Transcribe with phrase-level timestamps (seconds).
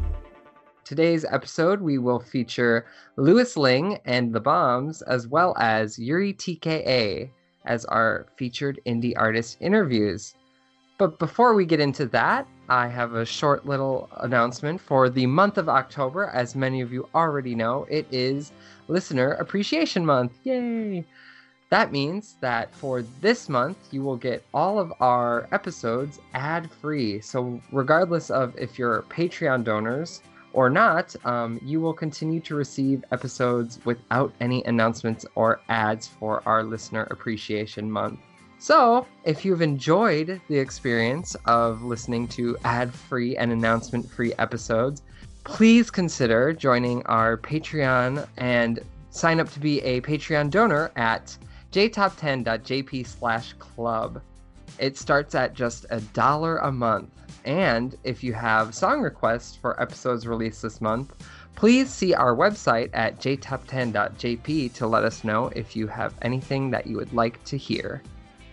[0.83, 2.85] Today's episode, we will feature
[3.17, 7.31] Louis Lingg and the Bombs, as well as Yuri TKA
[7.65, 10.35] as our featured indie artist interviews.
[10.97, 15.57] But before we get into that, I have a short little announcement for the month
[15.57, 16.27] of October.
[16.27, 18.53] As many of you already know, it is
[18.87, 20.31] Listener Appreciation Month.
[20.43, 21.05] Yay!
[21.69, 27.19] That means that for this month, you will get all of our episodes ad free.
[27.19, 30.21] So, regardless of if you're Patreon donors
[30.53, 36.41] or not, um, you will continue to receive episodes without any announcements or ads for
[36.45, 38.21] our Listener Appreciation Month.
[38.65, 45.03] So, if you've enjoyed the experience of listening to ad free and announcement free episodes,
[45.43, 48.79] please consider joining our Patreon and
[49.11, 51.37] sign up to be a Patreon donor at
[51.73, 54.19] jtop10.jp slash club.
[54.79, 57.11] It starts at just a dollar a month.
[57.45, 61.13] And if you have song requests for episodes released this month,
[61.53, 66.87] please see our website at jtop10.jp to let us know if you have anything that
[66.87, 68.01] you would like to hear.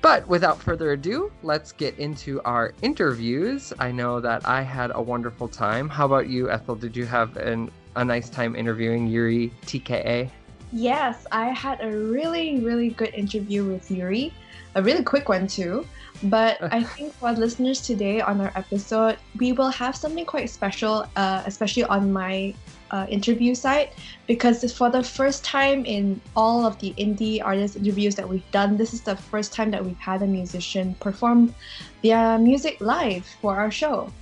[0.03, 3.73] But without further ado, let's get into our interviews.
[3.79, 5.89] I know that I had a wonderful time.
[5.89, 6.75] How about you, Ethel?
[6.75, 10.29] Did you have an, a nice time interviewing Yuri TKA?
[10.73, 14.35] Yes, I had a really, really good interview with Yuri.
[14.75, 15.87] A really quick one, too.
[16.25, 21.07] But I think for listeners today on our episode, we will have something quite special,
[21.15, 22.55] uh, especially on my
[22.92, 23.92] uh, interview site,
[24.26, 28.76] because for the first time in all of the indie artist interviews that we've done,
[28.76, 31.54] this is the first time that we've had a musician perform
[32.03, 34.12] their music live for our show.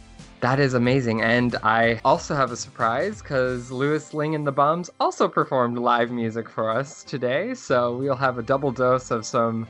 [0.41, 1.21] That is amazing.
[1.21, 6.11] And I also have a surprise because Louis Lingg and the Bombs also performed live
[6.11, 7.53] music for us today.
[7.53, 9.67] So we'll have a double dose of some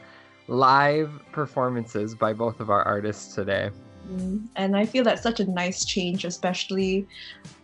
[0.47, 3.71] live performances by both of our artists today.
[4.11, 7.07] Mm, And I feel that's such a nice change, especially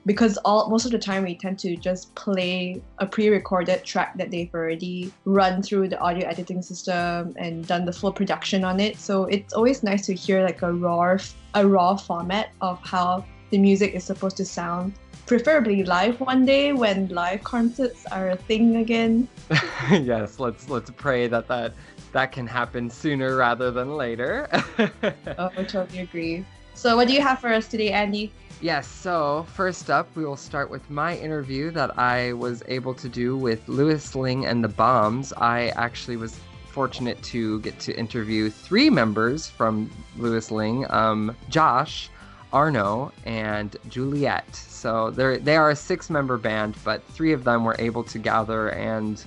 [0.04, 4.30] because all most of the time we tend to just play a pre-recorded track that
[4.30, 8.96] they've already run through the audio editing system and done the full production on it.
[8.98, 11.16] So it's always nice to hear like a raw
[11.54, 14.92] a raw format of how the music is supposed to sound.
[15.26, 19.26] Preferably live one day when live concerts are a thing again.
[19.90, 21.74] yes, let's let's pray that that
[22.12, 24.48] that can happen sooner rather than later.
[25.38, 26.44] Oh, I totally agree.
[26.74, 28.32] So what do you have for us today, Andy?
[28.60, 33.08] Yes, so first up, we will start with my interview that I was able to
[33.08, 35.32] do with Louis Lingg and the Bombs.
[35.36, 42.10] I actually was fortunate to get to interview three members from Louis Lingg um, Josh,
[42.56, 44.56] Arno, and Juliet.
[44.56, 48.70] So they are a six member band, but three of them were able to gather
[48.70, 49.22] and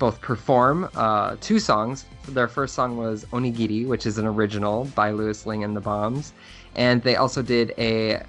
[0.00, 2.06] both perform uh, two songs.
[2.26, 6.32] Their first song was Onigiri, which is an original by Louis Lingg and the Bombs.
[6.74, 8.24] And they also did a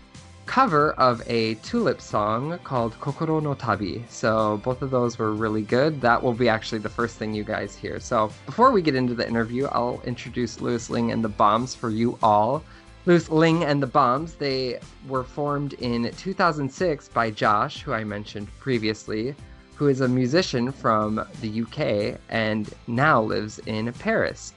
[0.46, 4.06] cover of a tulip song called Kokoro no Tabi.
[4.08, 6.00] So both of those were really good.
[6.02, 8.00] That will be actually the first thing you guys hear.
[8.00, 11.90] So before we get into the interview, I'll introduce Louis Lingg and the Bombs for
[11.90, 12.64] you all.
[13.06, 14.80] Louis Lingg and the Bombs, they
[15.10, 19.36] were formed in 2006 by Josh, who I mentioned previously,
[19.76, 24.54] who is a musician from the UK and now lives in Paris.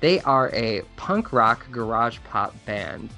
[0.00, 3.10] They are a punk rock garage pop band.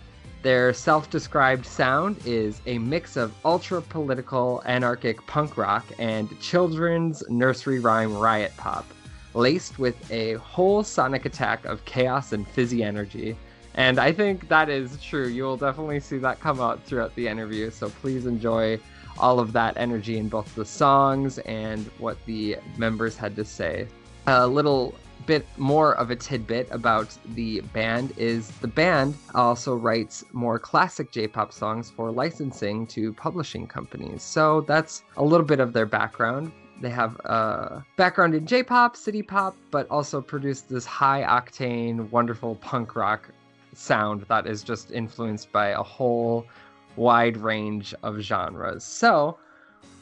[0.42, 7.24] Their self described sound is a mix of ultra political anarchic punk rock and children's
[7.30, 8.84] nursery rhyme riot pop,
[9.32, 13.38] laced with a whole sonic attack of chaos and fizzy energy.
[13.76, 15.28] And I think that is true.
[15.28, 17.70] You will definitely see that come out throughout the interview.
[17.70, 18.80] So please enjoy
[19.18, 23.86] all of that energy in both the songs and what the members had to say.
[24.26, 24.94] A little
[25.26, 31.10] bit more of a tidbit about the band is the band also writes more classic
[31.10, 34.22] J-pop songs for licensing to publishing companies.
[34.22, 36.52] So that's a little bit of their background.
[36.80, 42.56] They have a background in J-pop, city pop, but also produced this high octane, wonderful
[42.56, 43.30] punk rock
[43.76, 46.46] sound that is just influenced by a whole
[46.96, 48.84] wide range of genres.
[48.84, 49.38] So,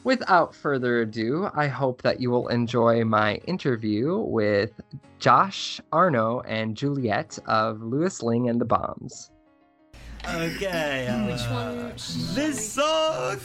[0.03, 4.71] without further ado, I hope that you will enjoy my interview with
[5.19, 9.31] Josh, Arno, and Juliet of Louis Lingg and the Bombs.
[10.27, 11.07] Okay.
[11.31, 11.93] Which uh, one?
[12.33, 13.37] This song,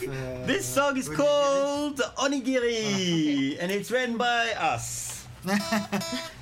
[0.45, 5.27] this song is called Onigiri, and it's written by us.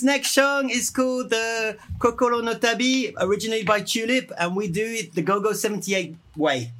[0.00, 4.82] This next song is called the Kokoro no Tabi, originated by Tulip, and we do
[4.82, 6.72] it the Go-Go 78 way.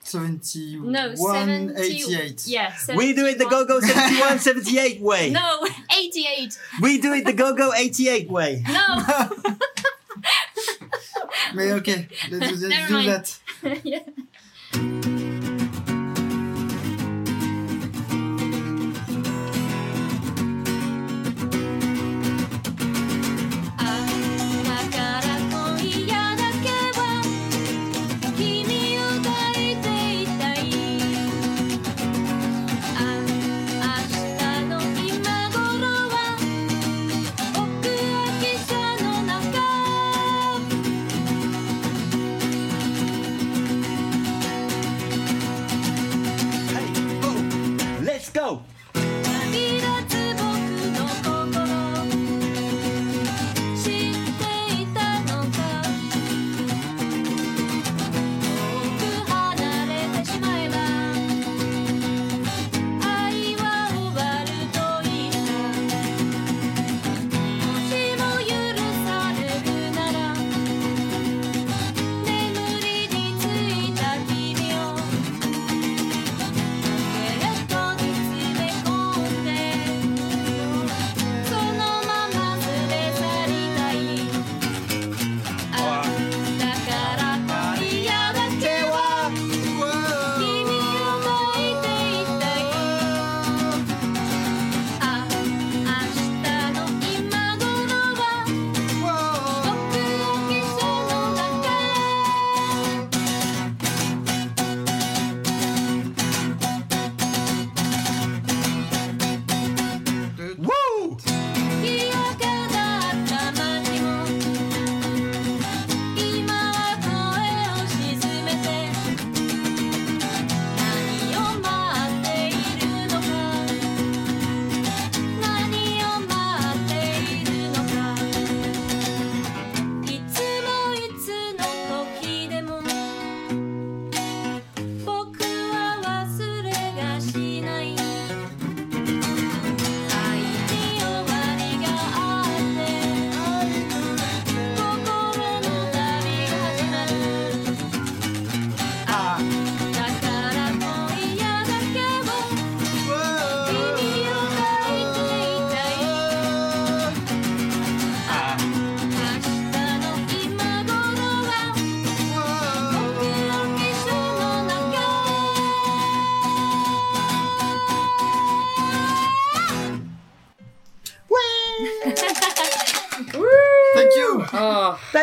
[0.00, 1.80] 71, No, 70.
[1.80, 2.46] 88.
[2.46, 3.50] Yeah, We do it the 71.
[3.50, 5.30] Go-Go 71, 78 way.
[5.32, 5.66] No,
[5.96, 6.58] 88.
[6.82, 8.62] We do it the Go-Go 88 way.
[8.68, 8.96] No.
[11.54, 13.08] Mais okay, let's, let's do mind.
[13.08, 13.80] that.
[13.82, 14.00] yeah.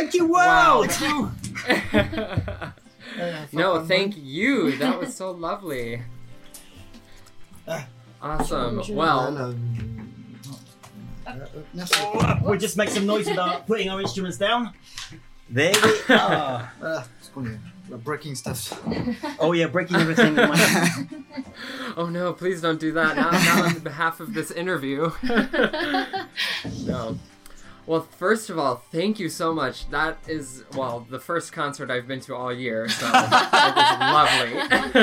[0.10, 0.82] Thank you, Wow.
[3.54, 4.76] no, thank you.
[4.78, 6.02] That was so lovely.
[7.72, 7.86] Ah.
[8.20, 8.78] Awesome.
[8.96, 9.56] Well, Well,
[11.28, 12.04] euh, merci.
[12.42, 14.74] We'll just make some noise without putting our instruments down.
[15.52, 16.12] There we ah.
[16.18, 16.72] are.
[16.82, 18.74] Voilà, parce qu'on we're breaking stuff.
[19.40, 20.36] Oh yeah, breaking everything.
[20.36, 21.06] with my-
[21.96, 23.16] oh no, please don't do that.
[23.16, 25.12] Not, not on behalf of this interview.
[26.88, 27.20] no.
[27.90, 29.90] Well, first of all, thank you so much.
[29.90, 34.00] That is, well, the first concert I've been to all year, so it was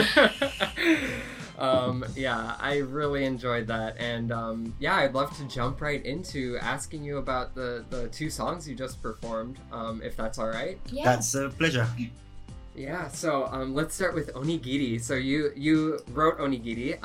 [0.07, 1.11] lovely.
[1.59, 3.97] um, yeah, I really enjoyed that.
[3.99, 8.31] And um, yeah, I'd love to jump right into asking you about the, the two
[8.31, 10.79] songs you just performed, um, if that's all right.
[10.93, 11.07] Yeah.
[11.07, 11.89] That's a pleasure.
[12.77, 15.01] Yeah, so um, let's start with Onigiri.
[15.01, 17.03] So you you wrote Onigiri.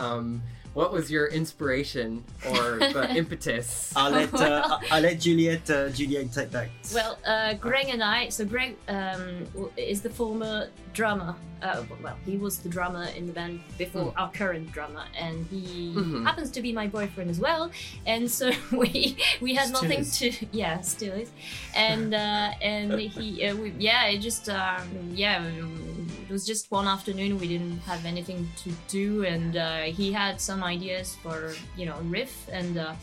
[0.73, 3.91] What was your inspiration or the impetus?
[3.95, 6.69] I'll let uh, I'll let Juliet uh, Juliet take that.
[6.93, 8.29] Well, uh, Greg and I.
[8.29, 11.35] So Greg um, is the former drummer.
[11.61, 15.93] Uh, well, he was the drummer in the band before our current drummer, and he
[15.95, 16.23] Mhm.
[16.23, 17.69] happens to be my boyfriend as well.
[18.07, 20.17] And so we we had Still nothing is.
[20.19, 21.29] to yeah, still is.
[21.75, 26.87] And uh, and he uh, we, yeah, it just um, yeah, it was just one
[26.87, 27.37] afternoon.
[27.39, 31.97] We didn't have anything to do, and uh, he had some ideas for you know
[32.09, 32.77] riff and.
[32.77, 32.93] Uh,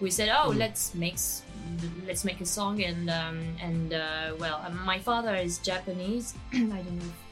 [0.00, 1.18] we said, "Oh, let's make
[2.06, 6.34] let's make a song." And um, and uh, well, my father is Japanese.
[6.52, 7.27] I don't know if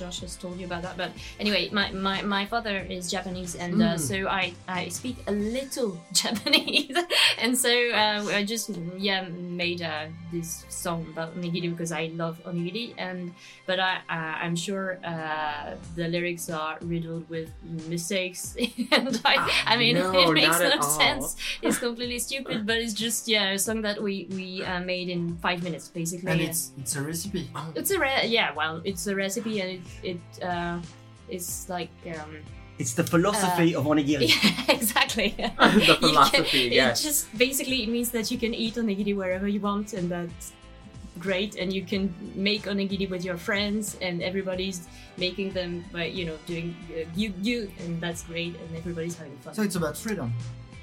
[0.00, 3.74] Josh has told you about that, but anyway, my, my, my father is Japanese, and
[3.82, 3.98] uh, Mm.
[4.10, 5.90] so I, I speak a little
[6.22, 6.96] Japanese,
[7.42, 12.40] and so uh, I just yeah made uh, this song about onigiri because I love
[12.48, 13.32] onigiri, and
[13.68, 17.50] but I, uh, I'm sure uh, the lyrics are riddled with
[17.88, 18.56] mistakes,
[18.96, 21.36] and I, I mean No, it makes no sense.
[21.62, 25.36] It's completely stupid, but it's just yeah a song that we we uh, made in
[25.44, 26.30] five minutes basically.
[26.32, 27.42] And it's it's a recipe.
[27.74, 30.78] It's a re- yeah, well, it's a recipe and it it uh,
[31.28, 32.36] is like um,
[32.78, 34.28] It's the philosophy of onigiri.
[34.34, 35.34] yeah, exactly.
[35.58, 37.00] The You can- philosophy, yes.
[37.00, 40.52] It just basically it means that you can eat onigiri wherever you want, and that's
[41.18, 41.56] great.
[41.60, 44.78] And you can make onigiri with your friends, and everybody's
[45.18, 49.36] making them by you know doing uh, you you, and that's great, and everybody's having
[49.44, 49.52] fun.
[49.54, 50.32] So it's about freedom.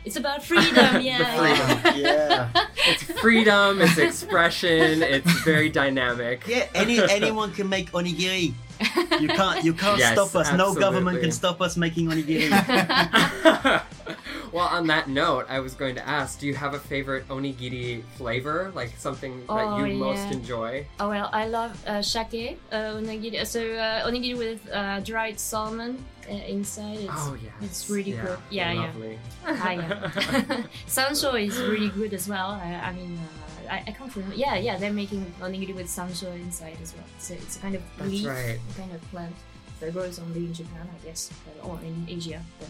[0.08, 1.18] it's about freedom, yeah.
[1.20, 2.00] The freedom.
[2.06, 2.66] yeah.
[2.92, 6.38] It's freedom, it's expression, it's very dynamic.
[6.48, 8.54] Yeah, any anyone can make onigiri.
[9.20, 10.54] You can't you can't Yes, stop us.
[10.54, 12.54] No government can stop us making onigiri.
[14.54, 18.04] well, on that note, I was going to ask: Do you have a favorite onigiri
[18.18, 20.86] flavor, like something Oh, that you most enjoy?
[21.00, 23.46] Oh well, I love uh, shake, uh, onigiri.
[23.46, 25.98] So uh, onigiri with uh, dried salmon
[26.30, 27.00] uh, inside.
[27.00, 28.40] It's, Oh yes, it's really yeah, good.
[28.50, 28.82] Yeah, yeah.
[28.86, 29.20] lovely.
[29.46, 30.64] Ah, yeah.
[30.86, 32.52] Sancho is really good as well.
[32.52, 33.37] I, I mean, uh,
[33.70, 34.36] I, I can't remember.
[34.36, 37.06] Yeah, yeah, they're making onigiri with sancho inside as well.
[37.20, 38.60] So it's a kind of That's leaf, right.
[38.72, 39.36] a kind of plant
[39.80, 42.42] that grows only in Japan, I guess, but, or in Asia.
[42.60, 42.70] But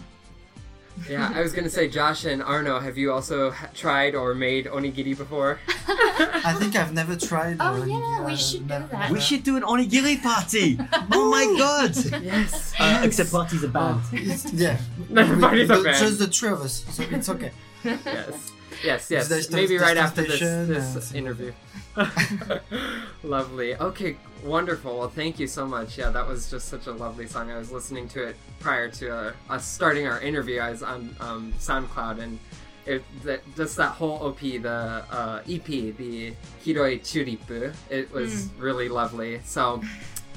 [1.10, 4.66] Yeah, I was gonna say, Josh and Arno, have you also ha- tried or made
[4.66, 5.60] onigiri before?
[5.88, 7.58] I think I've never tried.
[7.60, 9.12] Oh, uh, yeah, we should do that.
[9.12, 10.78] We should do an onigiri party.
[11.12, 11.96] oh my god!
[12.24, 12.74] yes.
[12.80, 14.02] Uh, except party's a band.
[14.12, 14.78] It's, yeah.
[15.10, 15.98] No, We- party's a the- band.
[15.98, 17.52] Just the three of us, so it's okay.
[17.84, 18.52] yes.
[18.84, 19.28] Yes, yes.
[19.28, 20.40] There's- Maybe there's right after this,
[20.94, 21.52] this interview.
[23.24, 23.76] lovely.
[23.76, 25.00] Okay, wonderful.
[25.00, 25.98] Well, thank you so much.
[25.98, 27.52] Yeah, that was just such a lovely song.
[27.52, 30.60] I was listening to it prior to uh, us starting our interview.
[30.60, 32.40] I was on um, SoundCloud and
[32.86, 38.88] it, that, just that whole OP, the uh, EP, the Hiroi Churipu, it was really
[38.90, 39.42] lovely.
[39.44, 39.82] So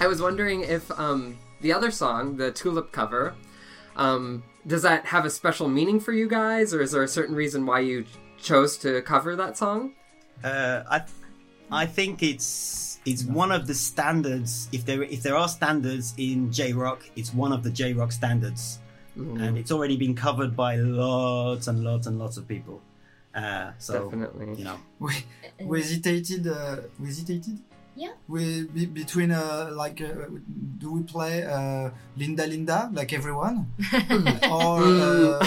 [0.01, 3.35] I was wondering if um, the other song, the Tulip cover,
[3.97, 7.35] um, does that have a special meaning for you guys, or is there a certain
[7.35, 8.05] reason why you
[8.41, 9.95] chose to cover that song?
[10.43, 11.03] Uh, I,
[11.71, 14.69] I think it's it's one of the standards.
[14.73, 18.13] If there if there are standards in J rock, it's one of the J rock
[18.13, 18.79] standards,
[19.17, 22.81] and it's already been covered by lots and lots and lots of people.
[23.35, 24.57] Uh, so Definitely.
[24.59, 25.13] you know, We,
[25.65, 26.47] we hesitated.
[26.47, 27.59] Uh, we hesitated.
[27.97, 28.13] Yeah.
[28.29, 30.27] We be, between uh, like, uh,
[30.79, 33.73] do we play uh, Linda Linda like everyone,
[34.51, 35.41] or uh,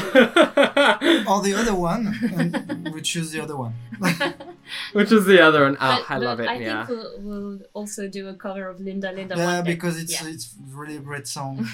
[1.27, 2.13] or the other one?
[2.37, 3.73] And we choose the other one.
[4.93, 5.77] Which is the other one?
[5.79, 6.49] Oh, but, I love but it.
[6.49, 6.85] I yeah.
[6.85, 9.35] think we'll, we'll also do a cover of Linda Linda.
[9.35, 10.27] yeah, one because it's Yeah.
[10.29, 11.67] it's really a great song,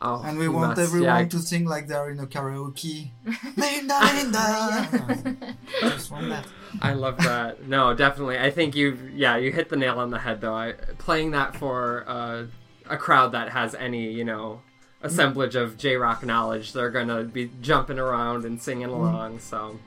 [0.00, 3.10] Oh, and we you want everyone Yeah, to sing like they're in a karaoke.
[3.56, 5.56] Linda Linda.
[5.80, 6.46] Just want that.
[6.80, 7.66] I love that.
[7.66, 8.38] No, definitely.
[8.38, 10.54] I think you, yeah, you hit the nail on the head though.
[10.54, 12.44] I, playing that for uh,
[12.88, 14.60] a crowd that has any, you know,
[15.02, 19.40] assemblage of J rock knowledge, they're gonna be jumping around and singing along.
[19.40, 19.78] So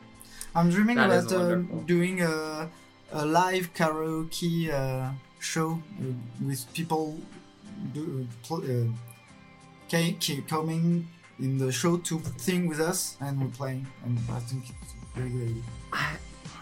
[0.54, 1.56] I'm dreaming That is about uh,
[1.86, 2.70] doing a,
[3.14, 6.14] a live karaoke uh, show uh,
[6.46, 7.18] with people
[7.94, 8.94] do, uh, pl-
[9.94, 11.08] uh, ca- ca- coming
[11.40, 13.88] in the show to sing with us, and we're playing.
[14.06, 15.64] And I think it's a very good idea.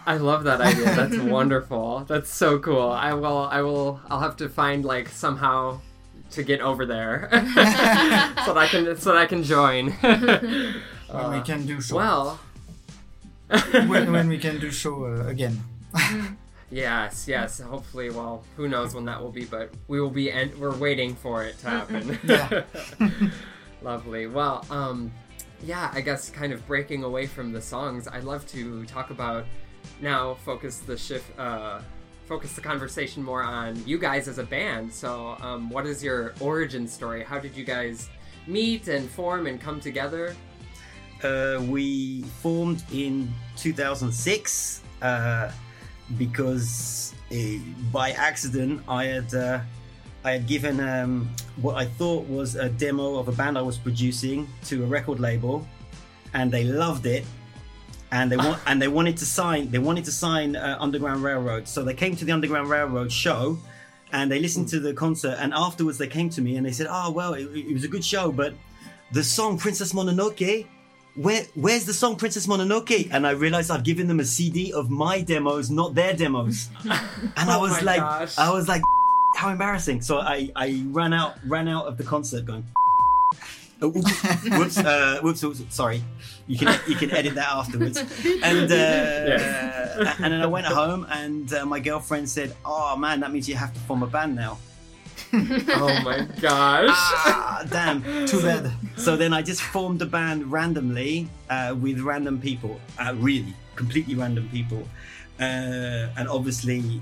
[0.06, 0.84] I love that idea.
[0.96, 2.04] That's wonderful.
[2.08, 2.90] That's so cool.
[2.90, 3.46] I will.
[3.50, 4.00] I will.
[4.08, 5.80] I'll have to find like somehow
[6.30, 9.92] to get over there so that I can so that I can join.
[11.10, 11.96] When we can do show.
[11.96, 12.40] well.
[13.88, 15.58] when, when we can do show uh, again.
[16.70, 17.60] Yes, yes.
[17.60, 21.14] Hopefully, well, who knows when that will be, but we will be, and we're waiting
[21.14, 22.18] for it to happen.
[22.24, 22.62] Yeah.
[23.82, 24.26] Lovely.
[24.26, 25.10] Well, um,
[25.64, 25.90] yeah.
[25.92, 29.46] I guess kind of breaking away from the songs, I'd love to talk about
[30.00, 30.34] now.
[30.34, 31.38] Focus the shift.
[31.38, 31.80] Uh,
[32.26, 34.92] focus the conversation more on you guys as a band.
[34.92, 37.24] So, um, what is your origin story?
[37.24, 38.10] How did you guys
[38.46, 40.36] meet and form and come together?
[41.24, 45.50] uh, we formed in 2006 uh,
[46.18, 47.36] because uh,
[47.92, 49.60] by accident I had uh,
[50.24, 53.78] I had given um, what I thought was a demo of a band I was
[53.78, 55.66] producing to a record label,
[56.34, 57.24] and they loved it,
[58.12, 61.66] and they want and they wanted to sign they wanted to sign uh, Underground Railroad.
[61.68, 63.58] So they came to the Underground Railroad show.
[64.12, 66.88] And they listened to the concert, and afterwards they came to me and they said,
[66.90, 68.54] "Oh well, it, it was a good show, but
[69.12, 70.66] the song Princess Mononoke
[71.14, 73.08] where where's the song Princess Mononoke?
[73.12, 76.68] And I realized I'd given them a CD of my demos, not their demos.
[76.84, 78.38] And I Oh was my like, gosh.
[78.38, 78.82] I was like,
[79.36, 80.02] how embarrassing.
[80.02, 82.64] So I, I ran out ran out of the concert going.
[83.82, 86.04] Oh, oops, whoops, uh, whoops, whoops, sorry.
[86.46, 87.96] You can you can edit that afterwards.
[88.42, 90.14] And uh, Yeah.
[90.20, 93.54] and then I went home, and uh, my girlfriend said, "Oh man, that means you
[93.54, 94.58] have to form a band now."
[95.32, 96.88] Oh my gosh!
[96.90, 98.02] Ah, damn.
[98.26, 98.72] Too bad.
[98.96, 104.14] So then I just formed a band randomly uh, with random people, uh, really completely
[104.14, 104.86] random people,
[105.38, 107.00] uh, and obviously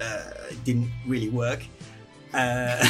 [0.00, 1.62] uh, it didn't really work.
[2.34, 2.84] Uh,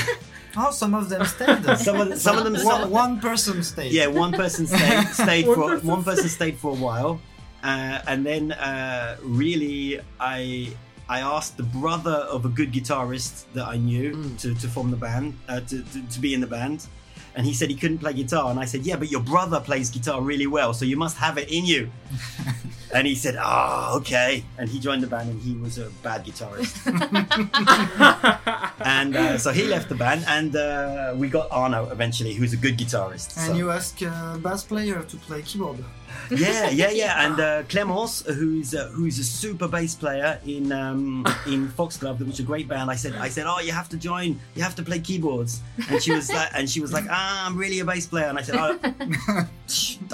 [0.56, 1.62] Oh, some of them stayed.
[1.78, 3.92] some of the, some of them, one, one person stayed.
[3.92, 7.20] yeah, one person stayed stayed One for person one person stayed for a while,
[7.62, 10.74] uh, and then uh, really I.
[11.16, 14.38] I asked the brother of a good guitarist that I knew Mm.
[14.42, 16.86] to, to form the band, uh, to, to, to be in the band.
[17.36, 18.50] And he said he couldn't play guitar.
[18.50, 21.36] And I said, Yeah, but your brother plays guitar really well, so you must have
[21.42, 21.90] it in you.
[22.94, 24.44] and he said, Ah, okay.
[24.58, 26.74] And he joined the band and he was a bad guitarist.
[28.84, 32.56] and uh, so he left the band, and uh, we got Arno eventually, who's a
[32.56, 33.36] good guitarist.
[33.38, 35.78] And so- you ask uh, bass player to play keyboard.
[36.30, 37.14] yeah, yeah, yeah.
[37.26, 42.34] And uh, Clemence, who's uh, who's a super bass player in um, in Foxglove, which
[42.34, 42.90] is a great band.
[42.90, 44.38] I said, I said, oh, you have to join.
[44.54, 45.60] You have to play keyboards.
[45.88, 48.26] And she was like, and she was like, ah, I'm really a bass player.
[48.26, 48.78] And I said, oh,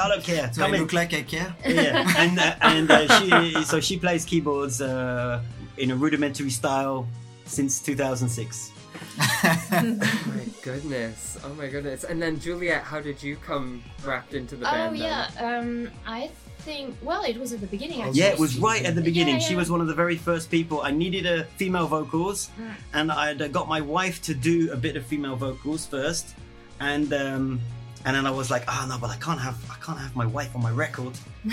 [0.00, 0.50] I don't care.
[0.52, 0.80] Do Come I in.
[0.82, 1.54] look like I care?
[1.66, 5.42] Yeah, and uh, and uh, she so she plays keyboards uh,
[5.78, 7.06] in a rudimentary style
[7.44, 8.72] since 2006.
[9.18, 11.38] Oh my goodness.
[11.44, 12.04] Oh my goodness.
[12.04, 14.96] And then Juliet, how did you come wrapped into the Oh band?
[14.96, 15.02] then?
[15.02, 16.96] yeah, um, I think.
[17.02, 18.02] Well, it was at the beginning.
[18.02, 18.20] Actually.
[18.20, 19.34] Yeah, it was right at the beginning.
[19.36, 20.80] Yeah, She was one of the very first people.
[20.82, 22.74] I needed a female vocals, Mm.
[22.94, 26.34] and I'd uh, got my wife to do a bit of female vocals first,
[26.80, 27.60] and um,
[28.06, 30.24] and then I was like, oh no, but I can't have I can't have my
[30.26, 31.14] wife on my record.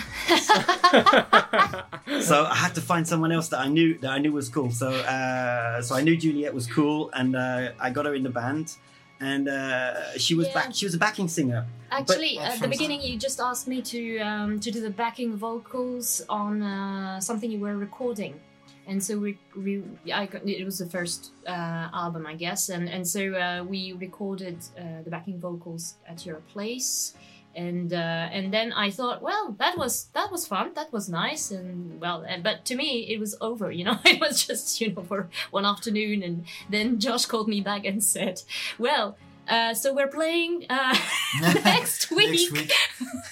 [2.21, 4.71] so I had to find someone else that I knew that I knew was cool.
[4.71, 8.29] So uh, so I knew Juliet was cool, and uh, I got her in the
[8.29, 8.75] band,
[9.19, 10.53] and uh, she was Yeah.
[10.53, 10.73] back.
[10.73, 11.65] She was a backing singer.
[11.91, 15.35] Actually, But- at the beginning, you just asked me to um, to do the backing
[15.35, 18.39] vocals on uh, something you were recording,
[18.87, 23.07] and so we, we I it was the first uh, album, I guess, and and
[23.07, 27.13] so uh, we recorded uh, the backing vocals at your place,
[27.55, 31.51] and uh, and then I thought, well, that was that was fun, that was nice,
[31.51, 34.91] and well, and, but to me, it was over, you know, it was just you
[34.93, 38.41] know for one afternoon, and then Josh called me back and said,
[38.77, 39.17] well.
[39.47, 40.95] Uh, so we're playing uh,
[41.41, 42.29] next week.
[42.29, 42.71] Next week.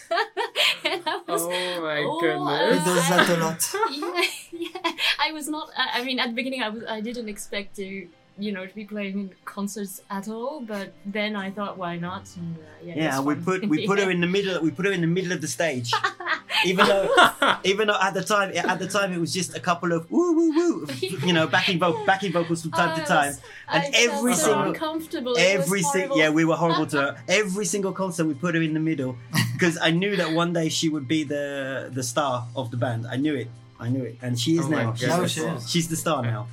[0.85, 2.79] and I was, Oh my Oh, goodness.
[2.83, 3.73] He does that a lot.
[4.51, 4.91] yeah, yeah.
[5.19, 5.69] I was not.
[5.77, 6.83] I, I mean, at the beginning, I was.
[6.83, 10.61] I didn't expect to, you know, to be playing in concerts at all.
[10.61, 12.23] But then I thought, why not?
[12.37, 13.43] And, uh, yeah, Yeah, we fun.
[13.43, 14.61] put we put her in the middle.
[14.61, 15.91] We put her in the middle of the stage,
[16.65, 17.09] even though
[17.63, 20.33] even though at the time at the time it was just a couple of woo
[20.35, 20.87] woo woo,
[21.25, 23.95] you know, backing vo- backing vocals from time I to time, was- and I felt
[24.15, 25.35] every so single uncomfortable.
[25.37, 27.17] Every single yeah we were horrible to her.
[27.27, 29.17] Every single concert we put her in the middle
[29.53, 33.05] because I knew that one day she would be the the star of the band.
[33.07, 33.49] I knew it.
[33.79, 34.93] I knew it, and she is Oh now.
[35.01, 35.69] Now She's, she is.
[35.71, 36.47] she's the star now.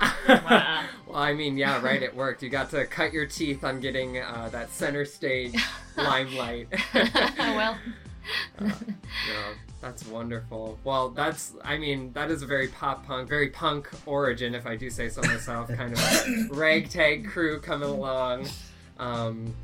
[0.00, 0.84] Wow.
[1.06, 2.02] well, I mean, yeah, right.
[2.02, 2.42] It worked.
[2.42, 5.54] You got to cut your teeth on getting uh, that center stage
[5.96, 6.68] limelight.
[7.38, 7.78] well,
[8.60, 10.78] Yeah, that's wonderful.
[10.84, 14.76] Well, that's, I mean, that is a very pop punk, very punk origin, if I
[14.76, 18.48] do say so myself, kind of ragtag crew coming along.
[18.98, 19.54] Um,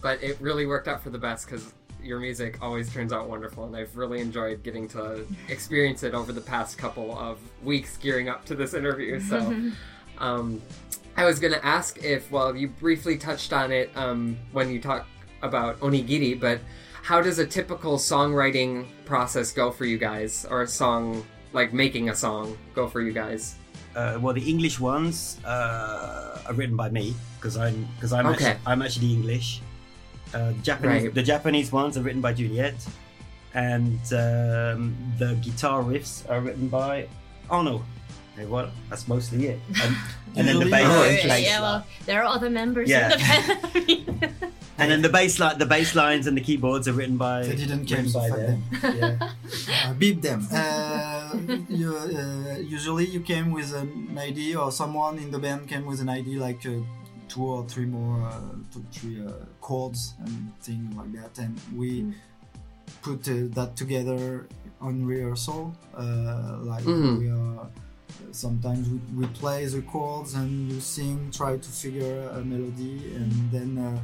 [0.00, 3.64] but it really worked out for the best because your music always turns out wonderful,
[3.64, 8.28] and I've really enjoyed getting to experience it over the past couple of weeks gearing
[8.28, 9.20] up to this interview.
[9.20, 9.54] So,
[10.18, 10.60] um,
[11.16, 14.80] I was going to ask if, well, you briefly touched on it um, when you
[14.80, 15.06] talk
[15.42, 16.60] about onigiri, but
[17.02, 22.10] how does a typical songwriting process go for you guys, or a song like making
[22.10, 23.56] a song go for you guys?
[23.96, 28.44] Uh, well, the English ones uh, are written by me because I'm because I'm Okay.
[28.46, 29.60] actually, I'm actually English.
[30.34, 31.14] Uh, the Japanese Right.
[31.14, 32.74] the Japanese ones are written by Juliet,
[33.54, 37.08] and um, the guitar riffs are written by
[37.50, 37.82] oh no,
[38.36, 39.60] hey, what that's mostly it.
[39.82, 39.96] And,
[40.36, 40.86] and then the Usually- bass,
[41.24, 43.12] Oh, yeah, yeah, well, there are other members Yeah.
[43.12, 43.18] in
[44.06, 44.34] the band.
[44.78, 47.54] And then the bass li- the bass lines and the keyboards are written by They
[47.56, 48.62] didn't written care, by fuck them.
[48.82, 49.30] Yeah.
[49.90, 50.46] Uh, beep them.
[50.50, 51.36] Uh,
[51.68, 56.00] you, uh, usually you came with an ID or someone in the band came with
[56.00, 56.80] an ID like uh,
[57.30, 58.40] two or three more, uh,
[58.72, 60.34] two, three uh, chords and
[60.66, 61.90] things like that, and we
[63.02, 64.46] put uh, that together
[64.80, 65.62] on rehearsal.
[65.96, 67.18] Uh, like Mhm.
[67.20, 67.66] we are.
[68.32, 73.32] Sometimes we, we play the chords and you sing, try to figure a melody, and
[73.54, 73.98] then uh,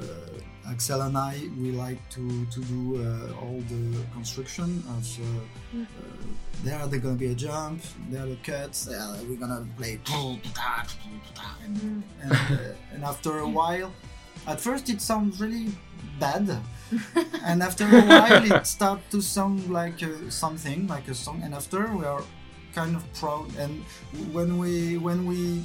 [0.00, 3.82] uh, Axel and I we like to to do uh, all the
[4.16, 6.19] construction of uh, uh,
[6.64, 9.98] there there's gonna be a jump, there are the cuts, there we're gonna play
[11.64, 13.92] and and, uh, and after a while,
[14.46, 15.68] at first it sounds really
[16.18, 16.48] bad,
[17.44, 21.54] and after a while it starts to sound like uh, something like a song, and
[21.54, 22.22] after we are
[22.74, 23.82] kind of proud and
[24.32, 25.60] when we when we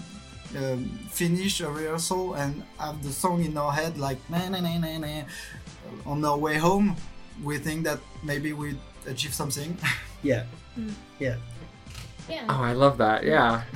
[0.57, 4.77] um, finish a rehearsal and have the song in our head like na na na
[4.79, 5.21] na na
[6.05, 6.95] on our way home
[7.43, 8.75] we think that maybe we
[9.07, 9.77] achieved something.
[10.23, 10.45] Yeah.
[11.19, 11.35] Yeah.
[12.29, 12.45] yeah.
[12.49, 13.23] Oh, I love that.
[13.23, 13.63] Yeah.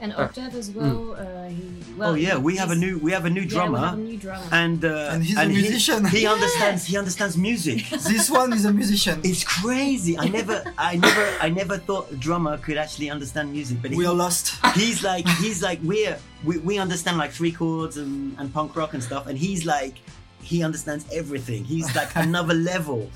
[0.00, 1.14] and Octave as well.
[1.14, 3.78] Uh, he, well oh yeah, we have a new we have a new yeah, drummer.
[3.78, 4.48] we have a new drummer.
[4.52, 6.04] and uh, And he's a he- musician.
[6.04, 6.84] He, understands.
[6.86, 7.88] He understands music.
[7.90, 10.18] this one is a musician It's crazy.
[10.18, 13.78] I never, I never, I never thought a drummer could actually understand music.
[13.82, 17.52] But we he, are lost he's like, he's like, we're, we, we understand like three
[17.52, 19.94] chords and, and punk rock and stuff, and he's like,
[20.42, 21.64] he understands everything.
[21.64, 23.10] He's like another level.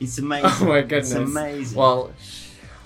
[0.00, 0.50] It's amazing.
[0.52, 1.12] Oh my goodness.
[1.12, 1.78] It's amazing.
[1.78, 2.10] Well,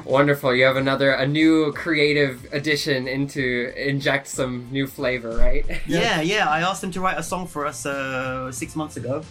[0.07, 0.55] Wonderful.
[0.55, 5.67] You have another a new creative addition into inject some new flavor, right?
[5.87, 6.49] Yeah, yeah.
[6.49, 9.23] I asked him to write a song for us uh, six months ago,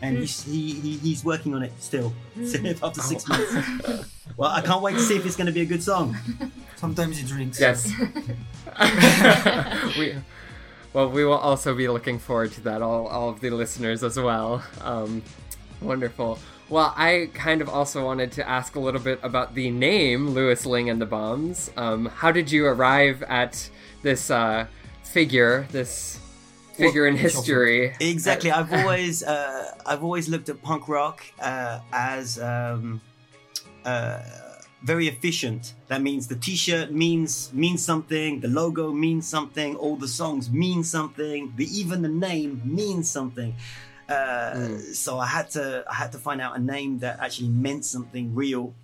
[0.00, 2.14] and he's, he, he he's working on it still
[2.82, 3.52] after six months.
[4.36, 6.16] well, I can't wait to see if it's going to be a good song.
[6.76, 7.60] Sometimes he drinks.
[7.60, 7.92] Yes.
[9.98, 10.14] we,
[10.94, 14.18] well, we will also be looking forward to that, all, all of the listeners as
[14.18, 14.62] well.
[14.80, 15.22] Um,
[15.82, 16.38] wonderful.
[16.70, 20.64] Well, I kind of also wanted to ask a little bit about the name Louis
[20.64, 21.70] Lingg and the Bombs.
[21.76, 23.68] Um, how did you arrive at
[24.02, 24.66] this uh,
[25.02, 26.18] figure, this
[26.72, 27.94] figure in history?
[28.00, 28.50] Exactly.
[28.50, 33.02] I've always uh, I've always looked at punk rock uh, as um,
[33.84, 34.22] uh,
[34.82, 35.74] very efficient.
[35.88, 40.82] That means the T-shirt means means something, the logo means something, all the songs mean
[40.82, 43.54] something, the even the name means something.
[44.08, 47.84] Uh, So I had to I had to find out a name that actually meant
[47.84, 48.74] something real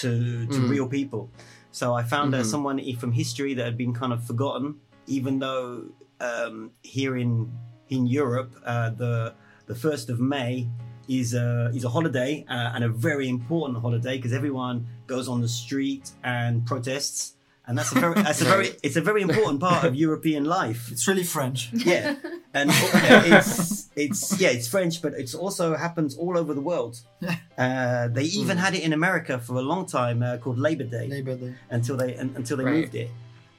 [0.00, 1.30] to to real people.
[1.70, 5.84] So I found uh, someone from history that had been kind of forgotten, even though
[6.20, 7.52] um, here in
[7.88, 9.34] in Europe uh, the
[9.66, 10.68] the first of May
[11.08, 15.40] is a is a holiday uh, and a very important holiday because everyone goes on
[15.40, 17.35] the street and protests.
[17.68, 20.88] And that's a very, that's a very, it's a very important part of European life.
[20.92, 21.70] It's really French.
[21.72, 22.14] Yeah,
[22.54, 27.00] and it's it's yeah, it's French, but it's also happens all over the world.
[27.58, 31.08] Uh, they even had it in America for a long time uh, called Labor Day
[31.08, 31.54] Labor Day.
[31.70, 32.74] until they un, until they Right.
[32.80, 33.10] moved it.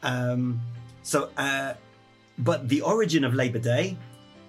[0.03, 0.61] Um,
[1.01, 1.73] so, uh,
[2.37, 3.97] but the origin of Labor Day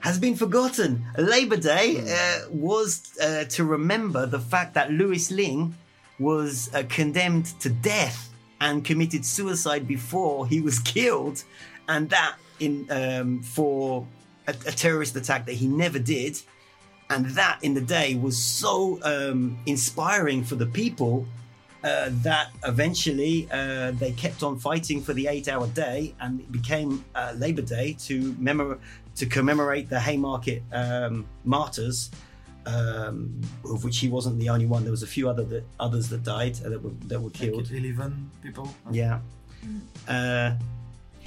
[0.01, 1.03] has been forgotten.
[1.17, 5.73] Labor Day uh, was uh, to remember the fact that Louis Lingg
[6.19, 8.29] was uh, condemned to death
[8.61, 11.45] and committed suicide before he was killed,
[11.89, 14.07] and that in um, for
[14.47, 16.41] a, a terrorist attack that he never did.
[17.11, 21.27] And that in the day was so um, inspiring for the people
[21.83, 27.05] uh, that eventually uh, they kept on fighting for the eight-hour day, and it became
[27.15, 28.35] uh, Labor Day to
[29.17, 32.11] to commemorate the Haymarket um, martyrs,
[32.73, 33.41] um,
[33.73, 34.81] of which he wasn't the only one.
[34.87, 37.71] There was a few other that, others that died uh, that were that were killed.
[37.71, 38.67] Like 11 people.
[38.91, 39.21] Yeah.
[40.07, 40.51] Uh,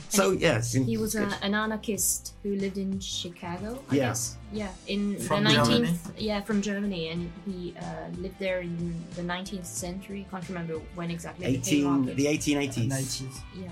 [0.09, 4.07] so yes, He was a, an anarchist who lived in Chicago, I Yeah.
[4.09, 4.37] guess.
[4.51, 5.87] Yeah, in From the Germany?
[5.87, 6.11] 19th.
[6.17, 7.83] Yeah, from Germany, and he uh,
[8.23, 8.75] lived there in
[9.15, 10.27] the 19th century.
[10.29, 11.45] Can't remember when exactly.
[11.45, 12.91] the eighteen Haymarket- the eighteen eighties.
[12.91, 13.39] 90s.
[13.55, 13.69] Yeah.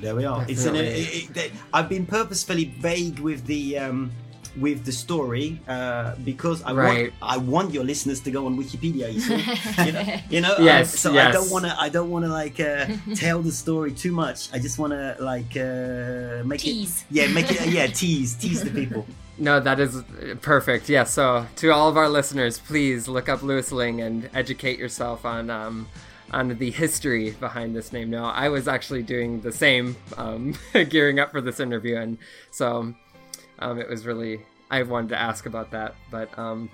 [0.00, 0.44] There we are.
[0.48, 0.86] It's an, it,
[1.30, 4.10] it, it- I've been purposefully vague with the um,
[4.58, 7.12] with the story uh, because I Right.
[7.20, 9.12] want I want your listeners to go on Wikipedia.
[9.12, 10.54] You see, you know, you know?
[10.60, 11.74] Yes, um, so I don't want to.
[11.80, 14.48] I don't want to like uh, tell the story too much.
[14.52, 17.02] I just want to like uh, make Tease.
[17.02, 17.06] it.
[17.16, 17.66] Yeah, make it.
[17.68, 19.06] Yeah, tease, tease the people.
[19.38, 20.02] No, that is
[20.42, 20.88] perfect.
[20.88, 25.24] Yeah, so to all of our listeners, please look up Louis Lingg and educate yourself
[25.24, 25.88] on um,
[26.30, 28.10] on the history behind this name.
[28.10, 30.54] Now, I was actually doing the same, um,
[30.88, 32.18] gearing up for this interview, and
[32.52, 32.94] so
[33.58, 34.40] um, it was really
[34.70, 36.70] I wanted to ask about that, but um,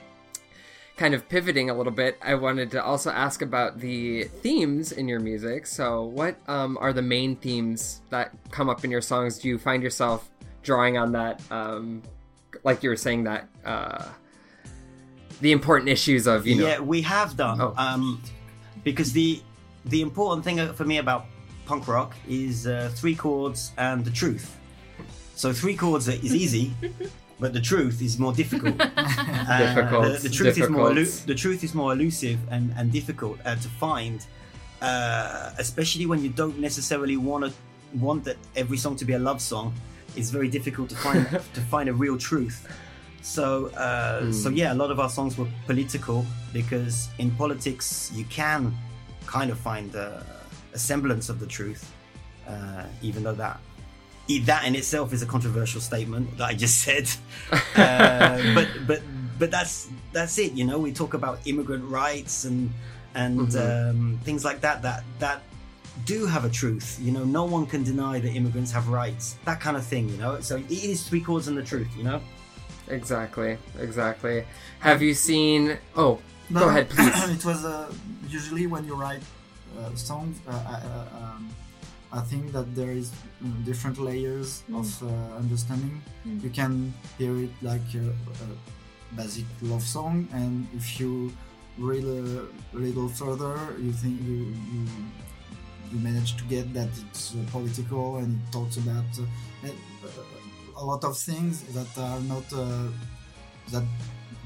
[0.96, 5.08] kind of pivoting a little bit, I wanted to also ask about the themes in
[5.08, 5.66] your music.
[5.66, 9.38] So, what um, are the main themes that come up in your songs?
[9.38, 10.30] Do you find yourself
[10.62, 12.02] drawing on that, um,
[12.64, 14.04] like you were saying that uh,
[15.40, 16.66] the important issues of you know?
[16.66, 17.60] Yeah, we have done.
[17.60, 17.74] Oh.
[17.76, 18.22] Um,
[18.84, 19.42] because the
[19.86, 21.24] the important thing for me about
[21.64, 24.59] punk rock is uh, three chords and the truth.
[25.40, 26.74] So three chords is easy,
[27.40, 28.76] but the truth is more difficult.
[29.50, 32.92] Uh, Difficult, The, the truth is more elu- the truth is more elusive and, and
[32.92, 34.26] difficult uh, to find,
[34.82, 37.50] uh, especially when you don't necessarily want to
[38.06, 39.72] want that every song to be a love song.
[40.14, 41.26] It's very difficult to find
[41.56, 42.58] to find a real truth.
[43.22, 43.44] So,
[43.86, 48.76] uh, so yeah, a lot of our songs were political because in politics you can
[49.26, 50.22] kind of find a,
[50.74, 51.82] a semblance of the truth,
[52.46, 53.58] uh, even though that
[54.38, 57.08] that in itself is a controversial statement that I just said.
[57.76, 59.02] uh, but but
[59.38, 60.52] but that's that's it.
[60.52, 62.70] You know, we talk about immigrant rights and
[63.14, 64.82] and um, things like that.
[64.82, 65.42] That that
[66.04, 66.98] do have a truth.
[67.02, 69.36] You know, no one can deny that immigrants have rights.
[69.44, 70.08] That kind of thing.
[70.08, 71.88] You know, so it is three chords and the truth.
[71.96, 72.20] You know.
[72.88, 74.44] Exactly, exactly.
[74.80, 75.78] Have you seen?
[75.96, 77.28] Oh, No, go ahead, please.
[77.36, 77.92] it was uh,
[78.28, 79.22] usually when you write
[79.78, 80.40] uh, songs.
[80.48, 81.48] Uh, uh, um,
[82.12, 86.02] I think that there is mm, different layers of uh, understanding.
[86.24, 91.32] You can hear it like a, a basic love song, and if you
[91.78, 94.86] read a little further, you think you you,
[95.92, 99.70] you manage to get that it's uh, political and it talks about uh, uh,
[100.76, 102.88] a lot of things that are not uh,
[103.70, 103.84] that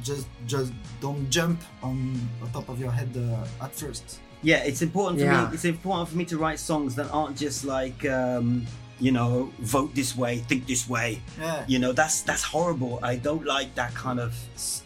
[0.03, 1.96] just just don't jump on
[2.40, 4.20] the top of your head uh, at first.
[4.50, 5.48] Yeah, it's important for Yeah.
[5.48, 5.54] me.
[5.54, 8.66] It's important for me to write songs that aren't just like um,
[9.00, 11.11] you know, vote this way, think this way.
[11.40, 11.64] Yeah.
[11.72, 12.94] You know, that's that's horrible.
[13.02, 14.30] I don't like that kind of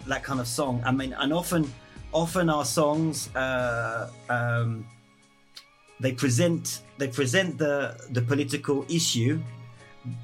[0.07, 0.75] that kind of song.
[0.87, 1.62] I mean, and often,
[2.12, 4.87] often our songs, uh, um,
[6.01, 7.75] they present they present the
[8.16, 9.40] the political issue,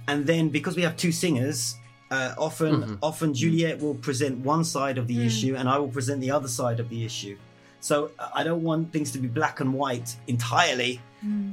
[0.08, 1.76] and then because we have two singers.
[2.10, 2.98] Uh, often, Mhm.
[3.02, 6.48] often Juliet will present one side of the issue, and I will present the other
[6.48, 7.36] side of the issue.
[7.84, 11.02] So uh, I don't want things to be black and white entirely.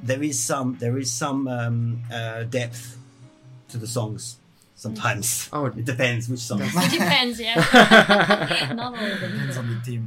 [0.04, 2.98] There is some there is some um, uh, depth
[3.70, 4.38] to the songs
[4.76, 5.50] sometimes.
[5.52, 6.62] Oh, It depends which song.
[6.64, 7.56] It depends, yeah.
[8.76, 9.32] Not all of them.
[9.32, 10.04] Depends on the team.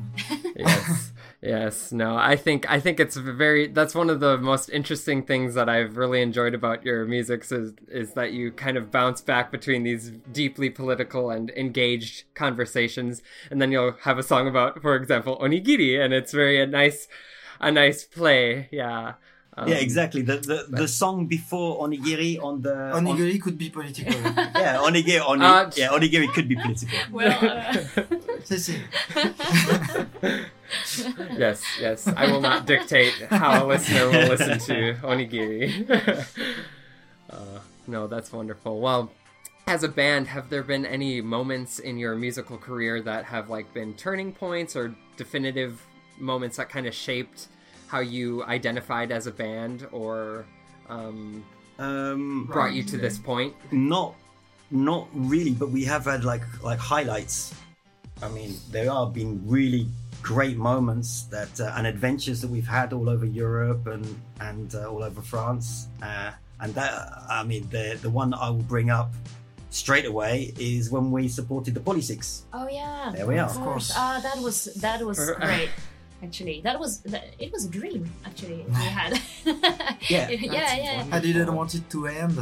[0.56, 1.12] yes
[1.44, 5.54] yes no i think i think it's very that's one of the most interesting things
[5.54, 9.52] that i've really enjoyed about your music is is that you kind of bounce back
[9.52, 13.22] between these deeply political and engaged conversations.
[13.50, 17.08] And then you'll have a song about for example onigiri and it's very a nice
[17.60, 18.68] a nice play.
[18.72, 19.14] Yeah
[19.56, 20.22] Um, yeah, exactly.
[20.22, 24.12] The the, the song before Onigiri on the on- Onigiri could be political.
[24.64, 26.98] yeah, Onigiri, oni, Uh, yeah, Onigiri could be political.
[27.12, 28.02] Well, uh,
[28.44, 28.74] Si, si.
[31.38, 32.06] yes, yes.
[32.08, 36.26] I will not dictate how a listener will listen to Onigiri.
[37.30, 37.36] uh,
[37.86, 38.80] no, that's wonderful.
[38.80, 39.10] Well,
[39.66, 43.72] as a band, have there been any moments in your musical career that have like
[43.72, 45.80] been turning points or definitive
[46.18, 47.48] moments that kind of shaped
[47.86, 50.44] how you identified as a band or
[50.88, 51.44] um,
[51.78, 53.54] Um, brought you to this point?
[53.72, 54.14] not
[54.70, 57.54] not really, but we have had like like highlights.
[58.22, 59.86] I mean, there are been really
[60.22, 64.06] great moments that uh, and adventures that we've had all over Europe and
[64.40, 65.88] and uh, all over France.
[66.02, 66.92] Uh, and that
[67.28, 69.12] I mean, the the one I will bring up
[69.70, 72.42] straight away is when we supported the Polysics.
[72.52, 73.10] oh yeah.
[73.14, 73.46] There we are.
[73.50, 73.88] Of Of course.
[73.92, 73.92] course.
[73.96, 75.70] Ah, that was that was great.
[76.24, 78.02] Actually, that was that, it was a dream.
[78.24, 79.12] Actually, we had.
[80.10, 80.28] Yeah.
[80.30, 81.06] yeah, yeah.
[81.16, 82.36] I didn't want it to end.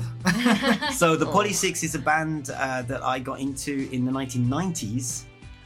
[1.00, 1.32] So the Oh.
[1.32, 5.24] Polysics is a band uh, that I got into in the 1990s.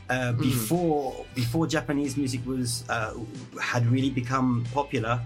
[0.09, 3.15] Uh, before before Japanese music was uh,
[3.61, 5.21] had really become popular,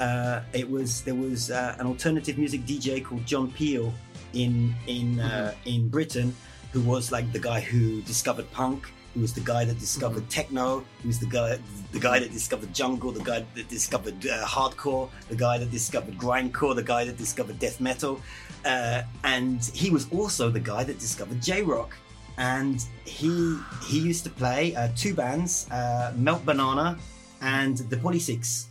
[0.00, 3.92] uh, it was there was uh, an alternative music DJ called John Peel
[4.32, 6.34] in in uh, in Britain,
[6.72, 10.84] who was like the guy who discovered punk, who was the guy that discovered techno,
[11.02, 11.58] He was the guy
[11.92, 16.18] the guy that discovered jungle, the guy that discovered uh, hardcore, the guy that discovered
[16.18, 18.20] grindcore, the guy that discovered death metal,
[18.64, 21.96] uh, and he was also the guy that discovered J rock.
[22.36, 26.98] And he he used to play uh, two bands, uh, Melt Banana
[27.40, 28.66] and the Polysics.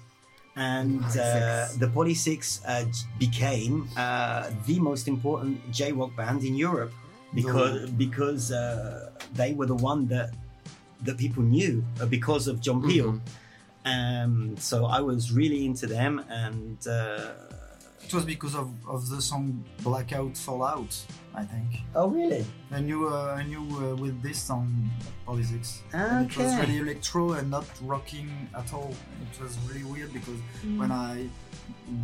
[0.56, 1.80] And uh, Polysics.
[1.80, 2.86] the Polysics uh,
[3.18, 6.92] became uh, the most important J rock band in Europe
[7.34, 10.32] because because uh, they were the one that
[11.02, 13.20] that people knew uh, because of John Peel.
[13.86, 17.32] Um, so I was really into them, and uh,
[18.06, 20.96] It was because of, of the song Blackout Fallout,
[21.34, 21.82] I think.
[21.96, 22.46] oh really?
[22.72, 24.68] I knew uh, I knew uh, with this song
[25.26, 25.82] Polysics.
[25.94, 28.94] And It was really electro and not rocking at all.
[29.32, 30.40] It was really weird because
[30.78, 31.28] when I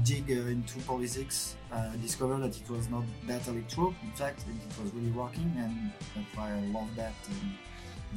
[0.04, 3.94] dig uh, into Polysics, uh, I discovered that it was not that electro.
[4.04, 7.14] In fact, it was really rocking, and that's why I love that.
[7.30, 7.58] Um,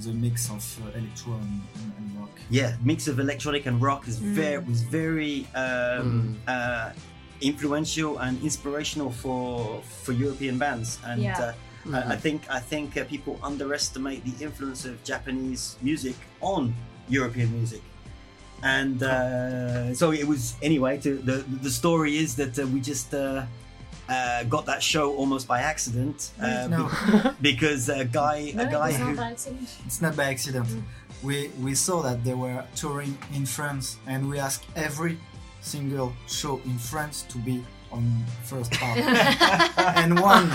[0.01, 2.31] the mix of uh, electro and, and, and rock.
[2.49, 6.93] yeah, mix of electronic and rock is very was very um, uh,
[7.43, 10.99] influential and inspirational for for European bands.
[11.05, 11.39] And Yeah.
[11.41, 11.53] uh,
[11.97, 16.75] I, I think I think uh, people underestimate the influence of Japanese music on
[17.09, 17.83] European music.
[18.63, 20.99] And uh, so it was anyway.
[20.99, 23.13] To, the the story is that uh, we just.
[23.15, 23.45] Uh,
[24.09, 26.91] uh, got that show almost by accident uh, No.
[26.91, 29.69] be- because a guy, No, a guy was who, not by accident.
[29.87, 30.67] It's not by accident.
[31.23, 35.19] We we saw that they were touring in France, and we asked every
[35.63, 38.05] single show in France to be on
[38.45, 38.99] first part.
[39.97, 40.51] and one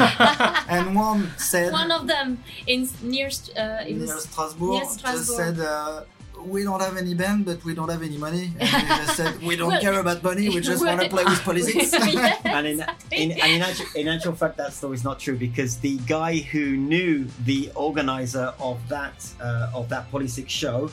[0.69, 5.59] and one said One of them in near uh, it near Strasbourg, near just said.
[5.59, 6.03] Uh,
[6.45, 8.51] we don't have any band, but we don't have any money.
[8.59, 10.49] And we just said we don't Well- care about money.
[10.49, 11.93] We just want to play with Polysics.
[12.13, 12.79] Yeah, and in,
[13.11, 16.77] in, and in, actual, in actual fact, that story's not true because the guy who
[16.77, 20.89] knew the organizer of that uh, of that Polysics show,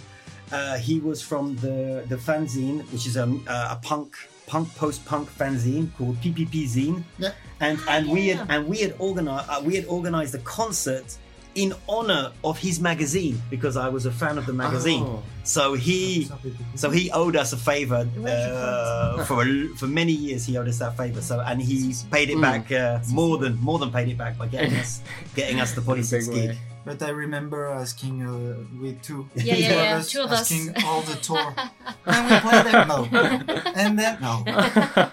[0.53, 5.29] uh, he was from the the fanzine, which is a, a punk punk post punk
[5.31, 7.33] fanzine called PPP Zine, Yeah.
[7.61, 11.17] and and we had and we had organized uh, we had organized a concert
[11.55, 15.05] in honor of his magazine because I was a fan of the magazine.
[15.07, 15.23] Oh.
[15.45, 16.29] So he
[16.75, 20.45] so he owed us a favor uh, for a, for many years.
[20.45, 21.21] He owed us that favor.
[21.23, 22.43] So and he paid it Mm.
[22.43, 25.01] back uh, more than more than paid it back by getting us
[25.37, 26.03] getting us the way.
[26.03, 26.59] gig.
[26.85, 30.41] But I remember asking uh, with two, Yeah, yeah, yeah, us two of us.
[30.53, 31.55] asking all the tour.
[32.05, 32.89] Can we play them?
[32.89, 33.09] No.
[33.75, 34.45] And then no.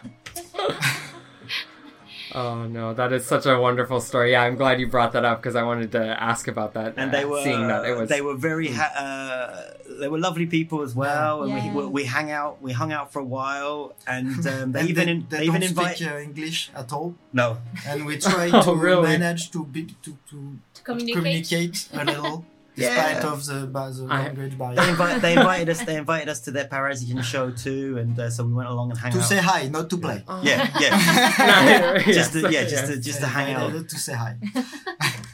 [2.33, 4.31] Oh no, that is such a wonderful story.
[4.31, 6.93] Yeah, I'm glad you brought that up because I wanted to ask about that.
[6.95, 8.07] and uh, they were seeing that it was.
[8.07, 11.73] they were very ha- uh, they were lovely people as well and Yeah.
[11.75, 15.05] we, we hang out we hung out for a while and um, they And even
[15.07, 18.17] they, in, they they even don't invite speak uh, English at all, no and we
[18.17, 19.09] try Oh, to really?
[19.17, 20.37] manage to be to, to
[20.70, 21.15] To communicate.
[21.15, 22.89] communicate a little, Yeah.
[23.19, 24.89] despite of the, ba- the I- language they, barrier.
[24.89, 28.43] invite, they invited us they invited us to their Parisian show too and uh, so
[28.45, 29.15] we went along and hang out.
[29.15, 30.23] To out say hi, not to play.
[30.27, 30.41] Oh.
[30.43, 34.37] yeah yeah Yes, just to, yeah just to just to hang out To say hi.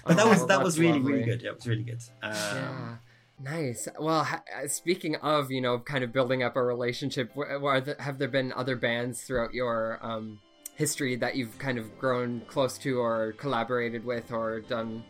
[0.05, 1.13] but that Oh, was well, that was really lovely.
[1.13, 2.95] really good yeah it was really good um, Yeah.
[3.39, 3.87] Nice.
[3.99, 7.79] Well, uh, speaking of, you know, kind of building up a relationship, wh- wh- are
[7.81, 10.39] there, have there been other bands throughout your um,
[10.73, 15.03] history that you've kind of grown close to or collaborated with or done Don't have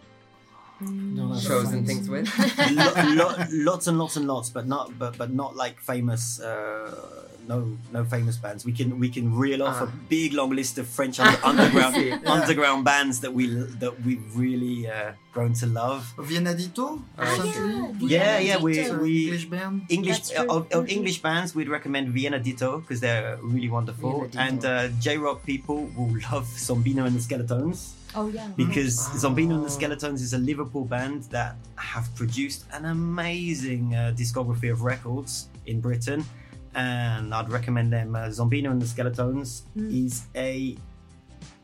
[1.40, 2.28] shows and things with?
[2.72, 6.40] lo- lo- lots and lots and lots, but not but but not like famous.
[6.40, 8.66] Uh, no, no famous bands.
[8.66, 9.92] We can we can reel off a Ah.
[10.10, 12.12] big long list of French under, underground see.
[12.26, 13.48] underground bands that we
[13.80, 16.14] that we've really uh, grown to love.
[16.20, 18.08] Vienna Ditto, Ah, recently.
[18.10, 19.82] Yeah, yeah, we we English band.
[19.88, 24.42] English That's of, of English bands, we'd recommend Vienna Ditto because they're really wonderful, Vienna
[24.46, 28.48] and uh, J Rock people will love Zombina and the Skeletones Oh yeah.
[28.58, 29.70] because Zombina and the.
[29.70, 35.80] Skeletones is a Liverpool band that have produced an amazing uh, discography of records in
[35.82, 36.26] Britain,
[36.74, 38.16] and I'd recommend them.
[38.16, 40.76] Uh, Zombina and the Skeletones is a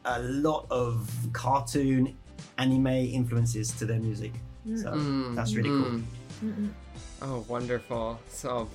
[0.06, 2.16] a lot of cartoon,
[2.58, 2.88] anime
[3.20, 4.34] influences to their music,
[4.76, 6.02] so Mm, that's really cool.
[6.46, 6.70] mm.
[7.22, 8.20] Oh, wonderful.
[8.30, 8.68] So,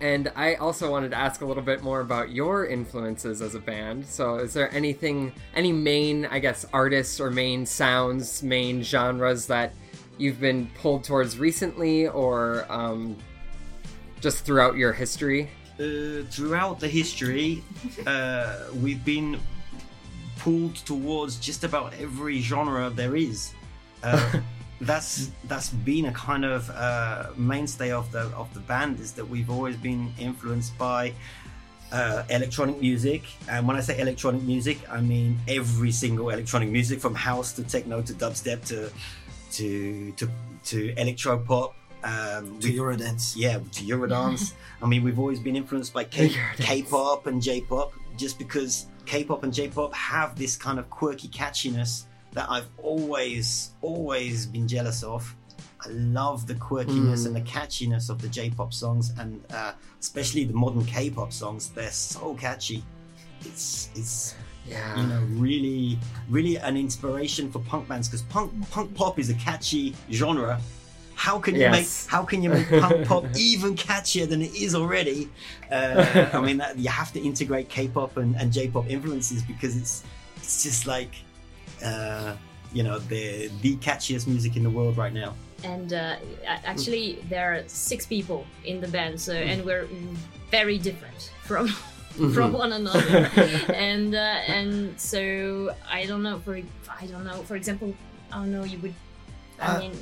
[0.00, 3.60] and I also wanted to ask a little bit more about your influences as a
[3.60, 4.06] band.
[4.06, 9.74] So, is there anything, any main, I guess, artists or main sounds, main genres that
[10.18, 13.16] you've been pulled towards recently or um,
[14.20, 15.50] just throughout your history?
[15.82, 17.62] uh, throughout the history,
[18.06, 19.38] uh, we've been
[20.38, 23.52] pulled towards just about every genre there is.
[24.02, 24.40] Uh,
[24.82, 29.24] that's that's been a kind of uh, mainstay of the of the band is that
[29.28, 31.12] we've always been influenced by
[31.92, 37.00] uh, electronic music, and when I say electronic music, I mean every single electronic music
[37.00, 38.90] from house to techno to dubstep to
[39.52, 40.28] to to,
[40.64, 41.74] to electro pop.
[42.04, 43.34] Um, To we- Eurodance.
[43.36, 44.54] yeah, to Eurodance.
[44.82, 49.54] I mean, we've always been influenced by K- K-pop and J-pop, just because K-pop and
[49.54, 55.34] J-pop have this kind of quirky catchiness that I've always, always been jealous of.
[55.84, 60.52] I love the quirkiness and the catchiness of the J-pop songs, and uh, especially the
[60.54, 61.70] modern K-pop songs.
[61.70, 62.82] They're so catchy.
[63.44, 64.96] It's it's Yeah.
[65.00, 69.34] you know really really an inspiration for punk bands because punk punk pop is a
[69.34, 70.60] catchy genre
[71.16, 71.72] how can you Yes.
[72.06, 75.28] make how can you make punk pop even catchier than it is already
[75.72, 80.04] uh, i mean that, you have to integrate k-pop and, and j-pop influences because it's
[80.36, 81.10] it's just like
[81.82, 82.36] uh,
[82.72, 85.34] you know the the catchiest music in the world right now.
[85.64, 86.16] And uh,
[86.64, 89.86] actually there are six people in the band so and we're
[90.50, 91.68] very different from
[92.34, 93.30] from one another.
[93.88, 95.20] And uh, and so
[95.88, 96.54] i don't know for
[97.02, 97.94] i don't know for example
[98.32, 98.94] i don't know you would
[99.60, 99.94] i Uh, mean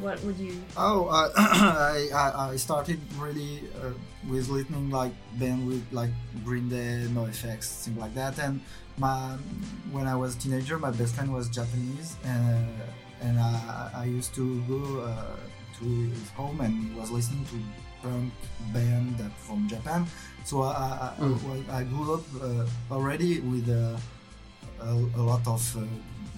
[0.00, 3.92] what would you Oh, uh, I, I I started really uh,
[4.30, 6.12] with listening like band with like
[6.44, 8.38] Green Day, effects, things like that.
[8.38, 8.60] And
[8.98, 9.36] my
[9.92, 12.68] when I was a teenager, my best friend was Japanese, and
[13.20, 15.36] and I, I used to go uh,
[15.78, 17.56] to his home and was listening to
[18.02, 18.32] punk
[18.72, 20.06] band that from Japan.
[20.44, 21.68] So I I, Mm.
[21.70, 23.98] I grew up uh, already with uh,
[24.80, 25.82] a, a lot of uh,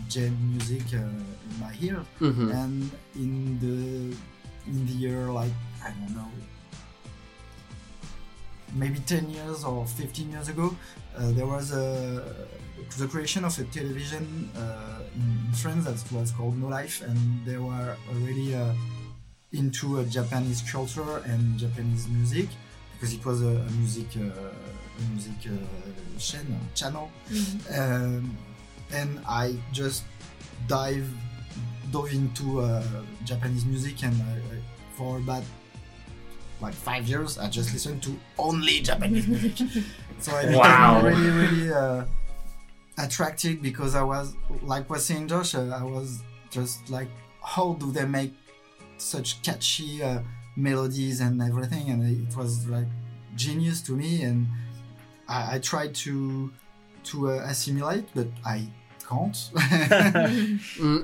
[0.08, 2.48] jazz music uh, in my ear Mhm.
[2.62, 3.76] and in the
[4.66, 5.52] in the year like
[5.84, 6.30] I don't know
[8.74, 10.74] maybe 10 years or 15 years ago
[11.16, 12.22] uh, there was a
[12.98, 17.56] the creation of a television uh, in France that was called No Life and they
[17.56, 18.72] were already uh,
[19.52, 22.48] into Japanese culture and Japanese music
[22.92, 24.50] because it was a, a music uh,
[24.98, 27.10] a music uh, chain, channel.
[27.74, 28.36] Um,
[28.92, 30.04] and I just
[30.66, 31.08] dive
[31.90, 32.82] dove into uh,
[33.24, 34.14] Japanese music and
[34.96, 35.44] for about
[36.62, 39.56] like five years I just listened to only Japanese music.
[40.20, 41.02] So I became Wow.
[41.02, 42.04] really really uh,
[42.98, 47.08] attracted because I was like was saying Josh uh, I was just like
[47.42, 48.34] how do they make
[48.98, 50.20] such catchy uh,
[50.56, 51.88] melodies and everything?
[51.88, 52.86] And it was like
[53.34, 54.22] genius to me.
[54.22, 54.46] And
[55.26, 56.52] I, I tried to
[57.04, 58.68] to uh, assimilate but I
[59.12, 59.38] can't
[60.80, 60.98] Mm.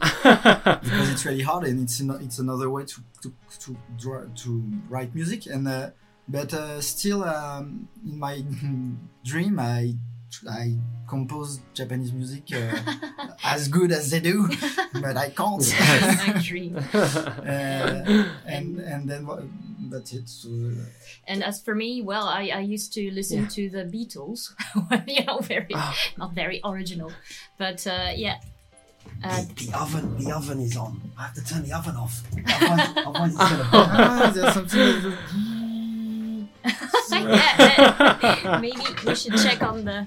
[0.84, 3.28] because it's really hard and it's an, it's another way to to
[3.62, 4.50] to, draw, to
[4.88, 5.90] write music and uh,
[6.28, 8.36] but uh, still um, in my
[9.30, 9.94] dream I
[10.50, 10.76] I
[11.08, 12.76] compose Japanese music uh,
[13.54, 14.48] as good as they do
[15.04, 15.64] but I can't
[16.26, 16.72] My dream.
[16.76, 18.24] uh,
[18.56, 19.22] and and then
[19.90, 20.12] what, that's
[20.44, 20.84] it uh,
[21.26, 23.48] And as for me, well, I, I used to listen Yeah.
[23.48, 24.50] to the Beatles.
[25.08, 25.94] you know, very Oh.
[26.16, 27.12] not very original,
[27.58, 28.38] but uh, yeah.
[29.22, 31.00] Uh, the oven, the oven is on.
[31.16, 32.22] I have to turn the oven off.
[32.60, 35.18] Otherwise, otherwise it's gonna ah, there's something
[37.10, 40.06] yeah, maybe we should check on the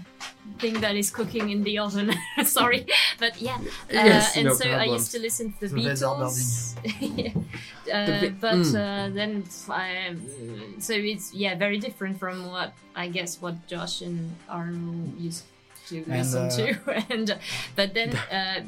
[0.60, 2.14] thing that is cooking in the oven.
[2.44, 2.86] Sorry,
[3.20, 3.58] but yeah.
[3.58, 6.76] Uh, Yes, and no so I used to listen to the The Beatles.
[7.02, 7.32] Yeah.
[7.94, 8.76] uh, The Be- but mm.
[8.76, 10.16] uh, then, I,
[10.80, 15.44] so it's yeah very different from what I guess what Josh and Arno used
[15.88, 16.66] to listen uh, to,
[17.14, 17.38] and
[17.76, 18.62] but then uh,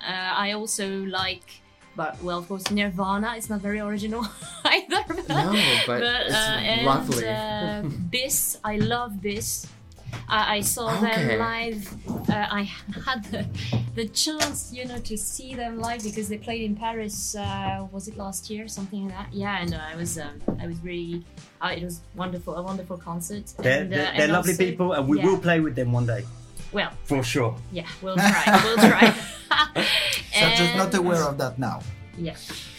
[0.00, 1.62] uh, I also like.
[1.96, 4.22] But well, of course, Nirvana is not very original
[4.64, 5.02] either.
[5.08, 5.50] But, No,
[5.86, 7.26] but it's and, lovely.
[7.26, 7.82] Uh,
[8.12, 9.66] Biss, I love Biss.
[10.28, 11.26] I, I saw Okay.
[11.26, 11.94] them live.
[12.28, 12.62] Uh, I
[13.06, 13.46] had the,
[13.94, 17.34] the chance, you know, to see them live because they played in Paris.
[17.34, 19.28] Uh, was it last year, something like that?
[19.32, 21.24] Yeah, and I was, um, I was really,
[21.62, 23.52] uh, it was wonderful, a wonderful concert.
[23.58, 25.26] They're, and, uh, they're, they're lovely also- people, and we yeah.
[25.26, 26.24] will play with them one day
[26.72, 27.56] Well, for sure.
[27.72, 29.10] yeah, we'll try, we'll try.
[30.34, 31.80] so I'm just not aware of that now
[32.18, 32.34] Yeah.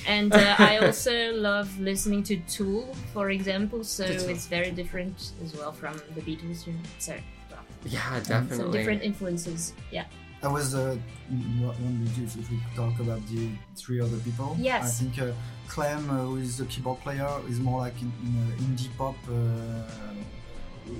[0.09, 5.55] And uh, I also love listening to Tool, for example, so it's very different as
[5.55, 6.65] well from the Beatles.
[6.65, 6.79] You know?
[6.97, 7.13] So,
[7.51, 8.77] well, yeah, some definitely.
[8.79, 9.73] different influences.
[9.91, 10.05] Yeah.
[10.41, 10.97] I was uh,
[11.29, 14.57] wondering if if we could talk about the three other people.
[14.59, 14.83] Yes.
[14.83, 15.33] I think uh,
[15.67, 19.15] Clem, uh, who is the keyboard player, is more like in, in uh, indie pop.
[19.29, 19.33] Uh,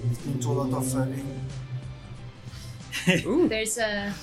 [0.08, 1.06] he's into a lot of uh,
[3.26, 3.48] Ooh.
[3.48, 4.14] There's a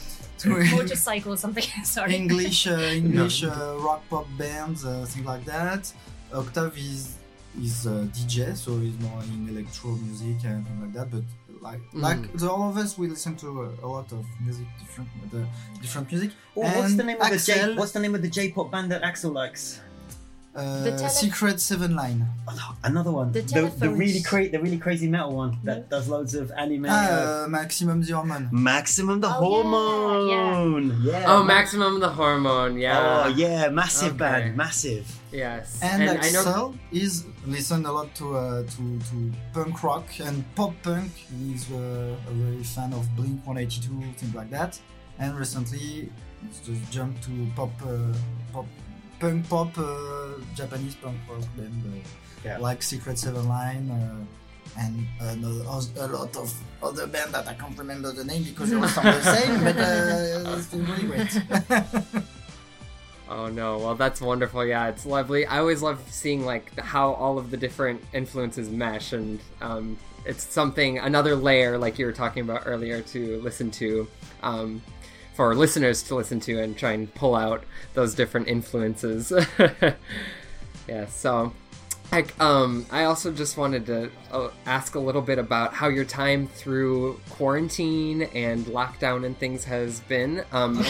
[0.46, 1.64] motorcycle or something.
[1.84, 2.14] Sorry.
[2.14, 2.72] English, uh,
[3.02, 5.92] English uh, rock pop bands, uh, things like that.
[6.32, 7.14] Octave is
[7.62, 11.10] is a DJ, so he's more in electro music and things like that.
[11.10, 11.22] But
[11.62, 12.02] like Mm.
[12.02, 15.38] like the, all of us, we listen to uh, a lot of music, different uh,
[15.80, 16.30] different music.
[16.56, 17.74] Oh, what's the name of the J?
[17.74, 19.80] What's the name of the J-pop band that Axel likes?
[20.56, 22.26] Uh, The tele- Secret Seven Line.
[22.48, 23.32] Oh, another one.
[23.32, 26.86] The the, the really cra- the really crazy metal one that does loads of anime.
[26.86, 28.48] uh, Ah, uh, Maximum the Hormone.
[28.52, 30.86] Maximum the Oh, yeah, hormone.
[31.02, 31.24] Yeah.
[31.28, 33.24] Oh, Ma- Maximum the Hormone, yeah.
[33.24, 34.18] Oh yeah, massive Okay.
[34.24, 35.06] band, massive.
[35.32, 35.78] Yes.
[35.82, 36.20] And, I know.
[36.20, 39.16] Axel is listen a lot to uh, to to
[39.52, 41.12] punk rock and pop punk.
[41.38, 44.72] He's uh, a very fan of Blink 182 things like that.
[45.18, 46.08] And recently,
[46.42, 48.12] he's just jumped to pop uh,
[48.52, 48.66] pop
[49.20, 52.08] punk pop uh, Japanese punk rock band uh,
[52.44, 52.58] Yeah.
[52.58, 53.90] like Secret Seven Line.
[53.90, 54.24] Uh,
[54.78, 56.52] and a lot of
[56.82, 59.76] other band that I can't remember the name because they all sound the same, but
[59.78, 62.22] uh, it's still really great.
[63.28, 64.64] Oh no, well that's wonderful.
[64.66, 65.46] Yeah, it's lovely.
[65.46, 69.96] I always love seeing like how all of the different influences mesh, and um,
[70.26, 74.06] it's something another layer like you were talking about earlier to listen to,
[74.42, 74.80] um,
[75.36, 77.62] for listeners to listen to and try and pull out
[77.94, 79.32] those different influences.
[80.88, 81.52] yeah, so.
[82.12, 86.04] I, um, I also just wanted to uh, ask a little bit about how your
[86.04, 90.44] time through quarantine and lockdown and things has been.
[90.52, 90.78] Um,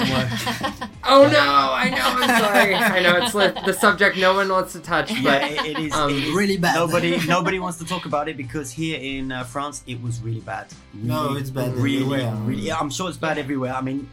[1.05, 2.75] oh no, I know, I'm sorry.
[2.75, 5.93] I know it's li- the subject no one wants to touch, but it, it is
[5.95, 6.75] Um, it is- really bad.
[6.75, 10.41] Nobody, nobody wants to talk about it because here in uh, France it was really
[10.41, 10.67] bad.
[10.93, 12.35] No, Really, it's bad Really, everywhere.
[12.45, 12.61] really.
[12.63, 13.73] Yeah, I'm sure it's bad everywhere.
[13.73, 14.11] I mean,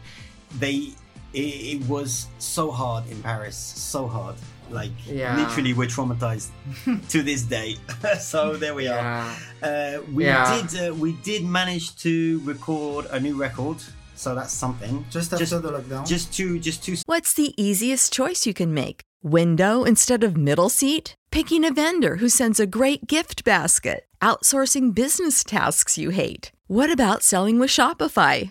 [0.58, 0.92] they,
[1.32, 1.38] it,
[1.80, 4.36] it was so hard in Paris, so hard.
[4.70, 5.36] Like Yeah.
[5.36, 6.48] literally, we're traumatized
[7.10, 7.76] to this day.
[8.20, 9.30] so there we are.
[9.62, 10.62] Uh, we Yeah.
[10.66, 13.76] did, uh, we did manage to record a new record.
[14.16, 15.04] So that's something.
[15.10, 16.06] Just after Just- the lockdown.
[16.06, 19.02] Just to, just to What's the easiest choice you can make?
[19.22, 21.14] Window instead of middle seat?
[21.30, 24.06] Picking a vendor who sends a great gift basket?
[24.22, 26.52] Outsourcing business tasks you hate?
[26.68, 28.50] What about selling with Shopify?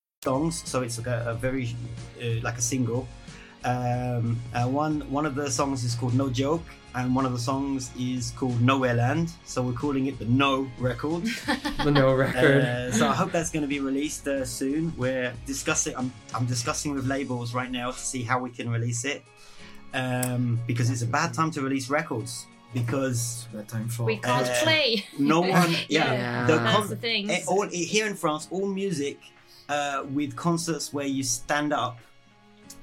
[0.25, 1.75] Songs, so it's like a, a very
[2.21, 3.07] uh, like a single.
[3.63, 6.61] Um, uh, one one of the songs is called No Joke,
[6.93, 9.31] and one of the songs is called Nowhere Land.
[9.45, 11.23] So we're calling it the No record.
[11.83, 12.61] The no record.
[12.63, 14.93] Uh, so I hope that's going to be released uh, soon.
[14.95, 15.95] We're discussing.
[15.95, 19.23] I'm I'm discussing with labels right now to see how we can release it,
[19.95, 22.45] um, because it's a bad time to release records
[22.75, 25.03] because That time for We can't Uh, play.
[25.17, 25.71] no one.
[25.89, 26.45] Yeah, Yeah.
[26.45, 27.29] the That's con- the thing.
[27.31, 29.17] eh, all here in France, all music
[29.71, 31.95] uh, with concerts where you stand up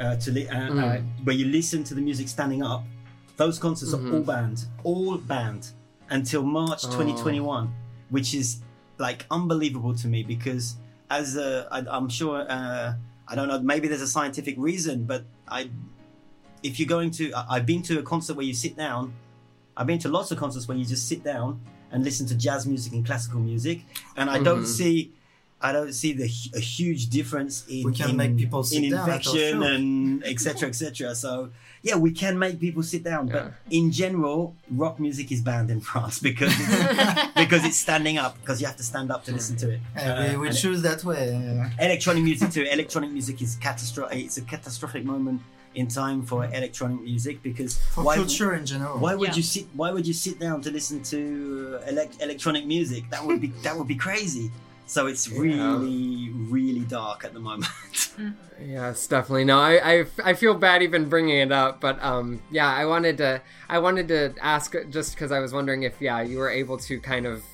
[0.00, 1.24] uh, to li- uh, uh, Mm.
[1.24, 2.82] where you listen to the music standing up.
[3.36, 3.98] Those concerts Mhm.
[4.10, 5.64] are all banned, all banned
[6.10, 6.90] until March Oh.
[6.96, 7.64] 2021,
[8.10, 8.48] which is
[8.98, 10.64] like unbelievable to me because
[11.10, 12.94] as a, I, I'm sure uh,
[13.30, 15.60] I don't know maybe there's a scientific reason, but I
[16.62, 19.02] if you're going to I- I've been to a concert where you sit down.
[19.76, 21.60] I've been to lots of concerts where you just sit down
[21.92, 23.78] and listen to jazz music and classical music,
[24.16, 24.78] and I don't Mhm.
[24.78, 25.12] see,
[25.60, 28.90] I don't see the a huge difference in We can in, make people sit in
[28.92, 29.66] down at our infection show.
[29.74, 30.68] and etc.
[30.68, 31.14] etc.
[31.16, 31.50] So
[31.82, 35.80] yeah, we can make people sit down, but in general, rock music is banned in
[35.80, 39.56] France because it's, because it's standing up because you have to stand up to listen
[39.56, 39.80] to it.
[39.96, 41.24] Uh, Uh, we, we and choose that way.
[41.34, 42.62] uh, electronic music too.
[42.62, 44.18] Electronic music is catastrophic.
[44.26, 45.40] It's a catastrophic moment
[45.74, 48.98] in time for electronic music because for why, culture in general.
[48.98, 49.36] why would Yeah.
[49.36, 49.66] you sit?
[49.74, 51.18] Why would you sit down to listen to
[51.82, 53.02] uh, elec electronic music?
[53.10, 54.50] That would be that would be crazy.
[54.88, 55.36] So it's Yeah.
[55.78, 57.66] really really dark at the moment.
[58.60, 59.44] Yes, definitely.
[59.44, 63.16] No, I, I, I feel bad even bringing it up, but um, yeah, I wanted
[63.18, 66.76] to I wanted to ask just because I was wondering if yeah you were able
[66.78, 67.44] to kind of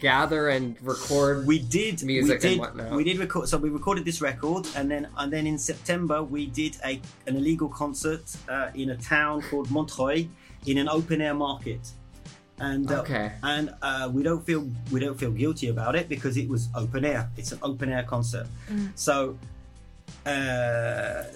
[0.00, 1.46] gather and record.
[1.46, 2.92] we did Music we and whatnot.
[2.92, 3.48] we did record.
[3.50, 7.36] So we recorded this record, and then and then in September we did a an
[7.36, 10.26] illegal concert uh, in a town called Montreuil
[10.64, 11.80] in an open air market.
[12.58, 13.32] And uh, Okay.
[13.42, 17.04] and uh, we don't feel we don't feel guilty about it because it was open
[17.04, 17.28] air.
[17.36, 18.46] It's an open air concert.
[18.94, 19.36] So
[20.24, 20.30] uh,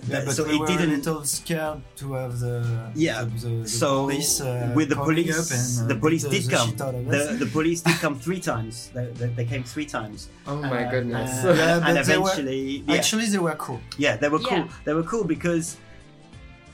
[0.08, 3.30] Yeah, that- so we it were didn't a little scared to have the Yeah, the,
[3.48, 6.56] the, the so police uh, with the police, up and, uh, the police did the
[6.56, 6.68] come.
[6.70, 7.28] shit out of us.
[7.28, 8.90] The, the police did come three times.
[8.94, 10.28] They, they, they came three times.
[10.46, 11.44] oh my Uh, goodness.
[11.44, 13.80] uh, Yeah, and but they were- eventually, yeah, Actually, they were cool.
[13.98, 14.58] yeah, they were cool.
[14.64, 14.68] Yeah.
[14.84, 15.76] They were cool because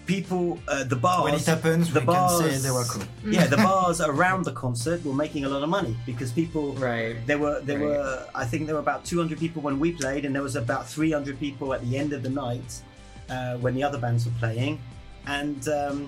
[0.07, 3.04] people, uh, the bars, when it happens, the we bars, can say they were cool.
[3.36, 6.72] Yeah, the bars around the concert were making a lot of money because people.
[6.74, 7.16] right.
[7.26, 7.88] There were there Right.
[7.88, 10.88] were I think there were about 200 people when we played, and there was about
[10.88, 12.70] 300 people at the end of the night
[13.28, 14.78] uh, when the other bands were playing,
[15.26, 15.61] and.
[15.68, 15.98] Um,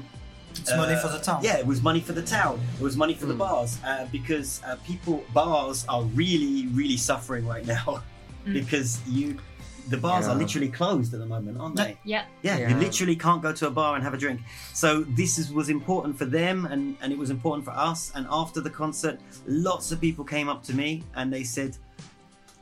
[0.60, 1.40] It's money uh, for the town.
[1.48, 2.54] Yeah, it was money for the town.
[2.78, 3.44] It was money for the Mm.
[3.46, 7.88] bars uh, because uh, people bars are really really suffering right now
[8.58, 9.26] because you
[9.88, 11.96] the bars are literally closed at the moment, aren't they?
[12.04, 12.24] Yeah.
[12.42, 12.68] Yeah, Yeah.
[12.70, 14.40] you literally can't go to a bar and have a drink.
[14.74, 18.12] So this is, was important for them, and and it was important for us.
[18.14, 21.76] And after the concert, lots of people came up to me and they said,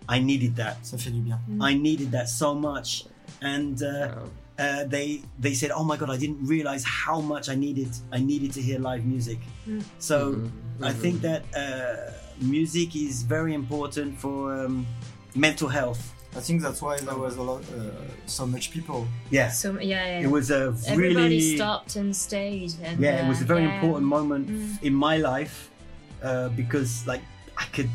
[0.09, 0.77] "I needed that.
[0.85, 1.39] Ça fait du bien.
[1.61, 3.05] I needed that so much."
[3.41, 4.29] And uh, Wow.
[4.59, 7.89] uh, they they said, "Oh my god, I didn't realize how much I needed.
[8.13, 9.39] I needed to hear live music."
[9.99, 10.51] So Mhm,
[10.83, 11.01] I mhm.
[11.03, 14.87] think that uh, music is very important for um,
[15.35, 16.13] mental health.
[16.37, 17.91] I think that's why there was a lot, uh,
[18.27, 19.07] so much people.
[19.31, 20.27] Yeah, So yeah, yeah.
[20.27, 22.73] it was a Everybody really stopped and stayed.
[22.83, 23.75] And, yeah, it was a uh, very yeah.
[23.75, 24.83] important moment Mm.
[24.83, 25.71] in my life
[26.23, 27.23] uh, because like
[27.57, 27.91] I could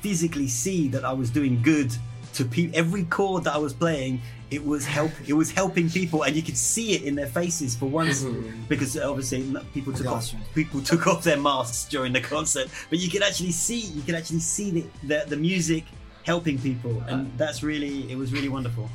[0.00, 1.90] physically see that I was doing good
[2.34, 2.78] to people.
[2.78, 4.20] Every chord that I was playing,
[4.50, 5.12] it was help.
[5.26, 8.24] It was helping people, and you could see it in their faces for once.
[8.68, 9.40] Because obviously
[9.74, 13.52] people took off people took off their masks during the concert, but you could actually
[13.52, 15.84] see you could actually see the the, the music
[16.24, 18.88] helping people, and uh, that's really it was really wonderful.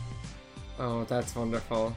[0.79, 1.95] Oh, that's wonderful.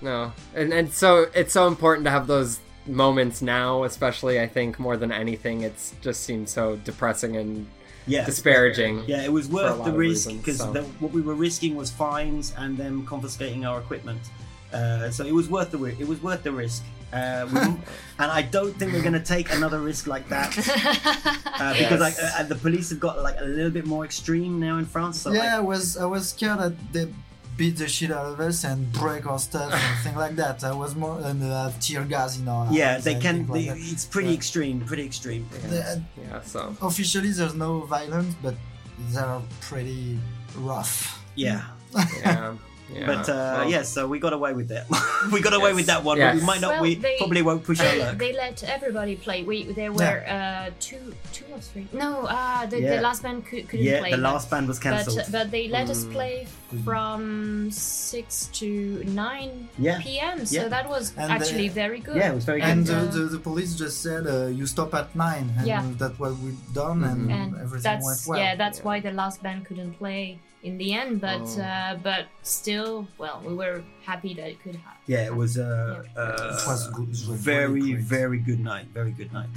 [0.00, 4.40] No, and and so it's so important to have those moments now, especially.
[4.40, 7.66] I think more than anything, it's just seems so depressing and
[8.06, 9.04] Yeah, disparaging.
[9.06, 10.72] Yeah, it was worth the risk because so.
[11.00, 14.20] what we were risking was fines and them confiscating our equipment.
[14.72, 16.82] Uh, so it was worth the ri- it was worth the risk.
[17.12, 17.58] Uh, we,
[18.20, 20.56] and I don't think we're going to take another risk like that
[21.60, 22.34] uh, because like Yes.
[22.38, 25.20] uh, the police have got like a little bit more extreme now in France.
[25.20, 27.08] So yeah, like, I was I was scared that they
[27.56, 30.62] beat the shit out of us and break our stuff and things like that.
[30.64, 33.44] I was more and uh, tear gas in our Yeah, they can.
[33.46, 34.34] things like it's pretty Yeah.
[34.36, 34.80] extreme.
[34.86, 35.48] Pretty extreme.
[35.68, 38.54] The- Yeah, so officially, there's no violence, but
[39.10, 40.18] they're pretty
[40.56, 41.20] rough.
[41.34, 41.62] Yeah.
[42.22, 42.54] yeah.
[42.92, 43.06] yeah.
[43.06, 44.84] But uh, well, yeah, so we got away with that.
[45.32, 45.76] we got away Yes.
[45.76, 46.18] with that one.
[46.18, 46.34] Yes.
[46.34, 46.70] But we might not.
[46.72, 48.18] Well, we they- probably won't push our They, luck.
[48.18, 49.42] they let everybody play.
[49.44, 51.86] We there were uh, two, two or three.
[51.92, 52.96] No, uh, the, Yeah.
[52.96, 54.10] the last band could, couldn't yeah, play.
[54.12, 55.16] the last band was cancelled.
[55.18, 56.12] But, but they let us Mm.
[56.12, 56.46] play
[56.84, 59.98] from 6 to 9 Yeah.
[60.02, 60.46] p.m.
[60.46, 60.68] So Yeah.
[60.68, 62.16] that was And, actually uh, very good.
[62.16, 62.94] yeah, it was very And good.
[62.94, 65.84] uh, uh, the, the police just said uh, you stop at nine, and Yeah.
[65.98, 68.38] that's what we've done, and, and everything went well.
[68.38, 68.84] yeah that's Yeah.
[68.88, 71.62] why the last band couldn't play in the end but Oh.
[71.62, 76.04] uh, but still well we were happy that it could happen yeah, it was uh,
[76.14, 76.22] Yeah.
[76.22, 77.98] uh, It was good- it was very, great.
[78.18, 78.86] very good night.
[78.94, 79.48] Very good night.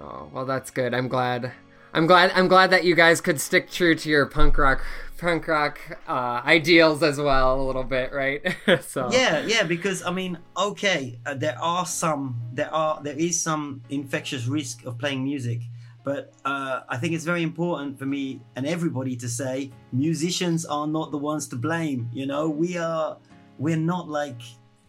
[0.00, 0.94] Oh, well, that's good.
[0.94, 1.52] I'm glad.
[1.92, 2.32] I'm glad.
[2.34, 4.82] I'm glad that you guys could stick true to your punk rock,
[5.18, 8.40] punk rock uh, ideals as well, a little bit, right?
[8.82, 13.38] so Yeah, yeah, because I mean, okay, uh, there are some, there are, there is
[13.40, 15.60] some infectious risk of playing music,
[16.04, 20.86] but uh, I think it's very important for me and everybody to say musicians are
[20.86, 22.08] not the ones to blame.
[22.12, 23.16] You know, we are,
[23.58, 24.40] we're not like.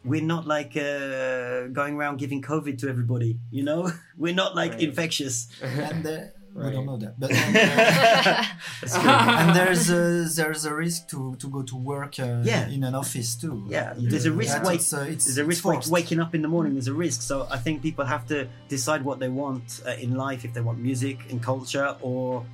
[0.04, 3.90] We're not like uh, going around giving COVID to everybody, you know.
[4.18, 4.82] We're not like Right.
[4.84, 5.48] infectious.
[5.64, 6.20] and uh,
[6.56, 8.44] we don't know that, but and, uh,
[8.82, 9.06] That's good.
[9.42, 12.68] and there's a, there's a risk to, to go to work uh, Yeah.
[12.70, 13.66] in an office too.
[13.68, 14.58] Yeah, there's a risk.
[14.58, 16.74] Yeah, wake, it's, uh, it's, there's a risk it's waking up in the morning.
[16.74, 17.22] There's a risk.
[17.22, 20.46] So I think people have to decide what they want uh, in life.
[20.46, 22.46] If they want music and culture, or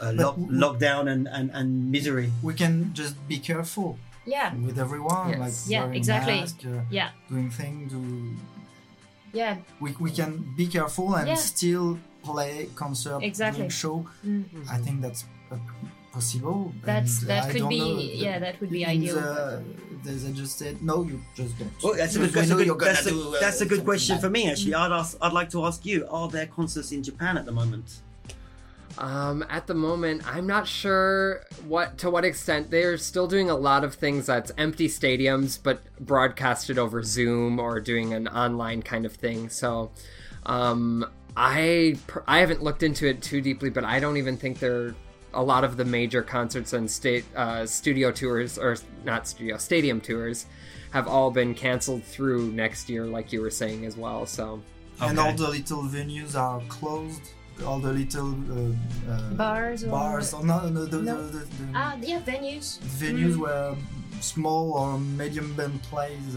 [0.00, 2.32] uh, But lock, lockdown and, and, and misery.
[2.42, 3.96] We can just be careful
[4.26, 5.38] yeah with everyone, Yes.
[5.38, 6.40] like Yeah, wearing exactly.
[6.40, 7.92] mask, uh, yeah doing things.
[7.92, 8.34] Do
[9.32, 11.34] yeah we, we can be careful and Yeah.
[11.34, 13.60] still play concert, Exactly.
[13.62, 14.06] doing show.
[14.26, 14.44] Mm.
[14.70, 15.56] I think that's uh,
[16.12, 16.72] possible.
[16.84, 19.62] that's and that I could be know, yeah that would be ideal The,
[20.04, 21.72] they they just said no, you just don't.
[21.82, 24.16] Oh, that's a good, that's a good, that's a, do, uh, that's a good question
[24.16, 24.22] bad.
[24.22, 24.50] for me.
[24.50, 27.52] Actually, I'd ask, I'd like to ask you: Are there concerts in Japan at the
[27.52, 28.00] moment?
[28.96, 33.56] Um, at the moment, I'm not sure what to what extent they're still doing a
[33.56, 39.04] lot of things that's empty stadiums, but broadcasted over Zoom or doing an online kind
[39.04, 39.48] of thing.
[39.48, 39.90] So,
[40.46, 41.04] um,
[41.36, 44.94] I I haven't looked into it too deeply, but I don't even think there
[45.32, 50.00] a lot of the major concerts and state uh, studio tours or not studio stadium
[50.00, 50.46] tours
[50.92, 54.26] have all been canceled through next year, like you were saying as well.
[54.26, 54.62] So,
[55.00, 57.22] And all the little venues are closed.
[57.66, 61.26] All the little uh, uh, Bars or- bars, or no, no, the, No.
[61.26, 63.40] The, the, the ah yeah venues venues Mm.
[63.40, 63.76] where
[64.20, 66.36] small or medium band plays.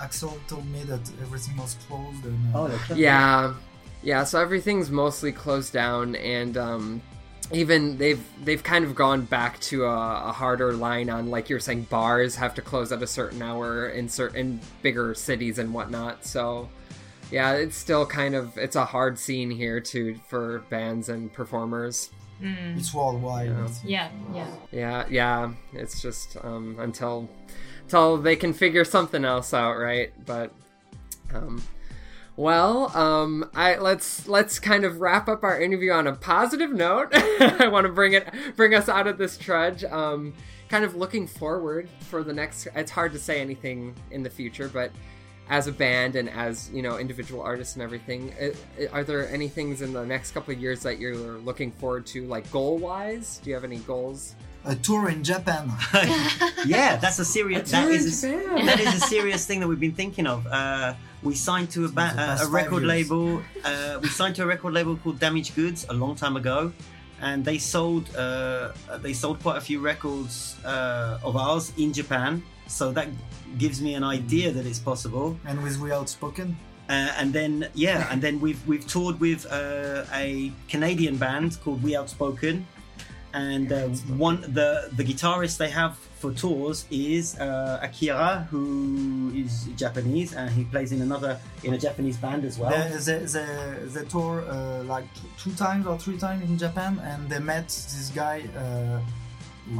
[0.00, 2.24] Axel told me that everything was closed.
[2.24, 3.54] And, uh, yeah
[4.02, 7.02] yeah so everything's mostly closed down and um
[7.50, 11.58] even they've they've kind of gone back to a, a harder line on like you're
[11.58, 16.24] saying bars have to close at a certain hour in certain bigger cities and whatnot
[16.24, 16.68] so
[17.32, 22.10] yeah it's still kind of it's a hard scene here too for bands and performers
[22.42, 22.78] Mm.
[22.78, 23.48] It's worldwide.
[23.48, 23.68] Yeah.
[23.84, 27.28] Yeah yeah yeah yeah it's just um until
[27.88, 30.12] until they can figure something else out right?
[30.26, 30.52] But
[31.34, 31.62] um
[32.36, 37.08] well um i let's let's kind of wrap up our interview on a positive note.
[37.14, 39.84] I want to bring it bring us out of this trudge.
[39.84, 40.34] Um
[40.68, 44.68] kind of looking forward for the next it's hard to say anything in the future
[44.68, 44.92] but
[45.48, 49.26] as a band and as you know individual artists and everything i- i- are there
[49.30, 52.76] any things in the next couple of years that you're looking forward to like goal
[52.76, 54.34] wise do you have any goals
[54.64, 55.72] A tour in Japan.
[56.66, 57.70] yeah, that's a serious.
[57.70, 58.28] That tour in is a,
[58.66, 60.46] that is a serious thing that we've been thinking of.
[60.46, 63.40] Uh, we signed to a, ba- uh, a record label.
[63.64, 66.72] Uh, we signed to a record label called Damaged Goods a long time ago,
[67.20, 72.42] and they sold uh, they sold quite a few records uh, of ours in Japan.
[72.66, 73.08] So that
[73.56, 75.38] gives me an idea that it's possible.
[75.46, 76.56] and with We Outspoken.
[76.90, 81.82] Uh, and then yeah, and then we've we've toured with uh, a Canadian band called
[81.82, 82.66] We Outspoken,
[83.34, 83.88] and uh,
[84.28, 90.50] one the the guitarist they have for tours is uh, Akira, who is Japanese, and
[90.50, 92.70] he plays in another in a Japanese band as well.
[92.70, 93.46] They, they, they,
[93.94, 95.04] they tour uh, like
[95.38, 99.00] two times or three times in Japan, and they met this guy uh,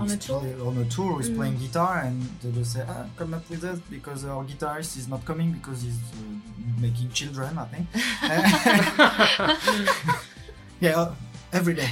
[0.00, 0.40] On a tour?
[0.40, 1.36] play- on a tour who's Mm.
[1.36, 5.08] playing guitar, and they just say, ah, "Come up with us because our guitarist is
[5.08, 7.86] not coming because he's uh, making children, I think."
[10.80, 11.12] yeah,
[11.52, 11.90] every day,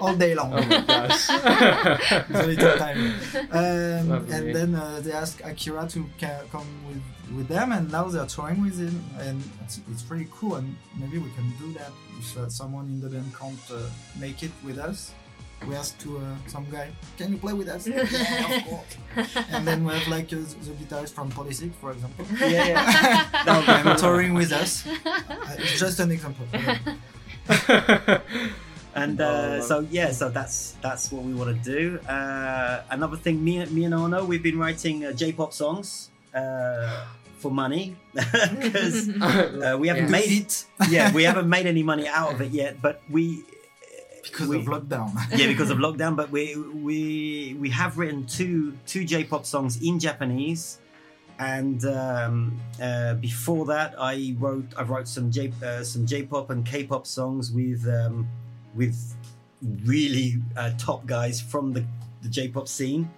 [0.00, 0.52] all day long.
[0.56, 1.26] oh my gosh
[2.30, 3.14] It's a little time.
[3.50, 7.02] Um, and then uh, they asked Akira to ca- come with,
[7.36, 10.56] with them, and now they're touring with him, and it's, it's pretty cool.
[10.56, 13.88] And maybe we can do that if uh, someone in the band can't uh,
[14.18, 15.12] make it with us.
[15.68, 16.88] we ask to uh, some guy,
[17.18, 17.86] can you play with us?
[17.86, 18.00] yeah,
[18.56, 18.96] of course.
[19.52, 22.24] And then we have like uh, the guitarist from Polysics, for example.
[22.40, 23.44] Yeah, yeah.
[23.46, 24.86] No, I'm touring with us.
[24.86, 26.46] Uh, it's just an example.
[28.94, 31.98] And uh, so yeah, so that's that's what we want to do.
[32.08, 37.06] Uh, another thing, me, me and Arno, we've been writing uh, J-pop songs uh,
[37.38, 40.10] for money because uh, we haven't Yeah.
[40.10, 40.64] made it.
[40.88, 43.44] Yeah, we haven't made any money out of it yet, but we
[44.22, 45.14] Because we- of lockdown.
[45.36, 46.16] yeah because of lockdown.
[46.16, 50.78] But we we we have written two two J-pop songs in Japanese.
[51.38, 56.66] And um, uh, before that, I wrote I wrote some J uh, some J-pop and
[56.66, 58.28] K-pop songs with um,
[58.74, 59.14] with
[59.84, 61.84] really uh, top guys from the,
[62.22, 63.10] the J-pop scene.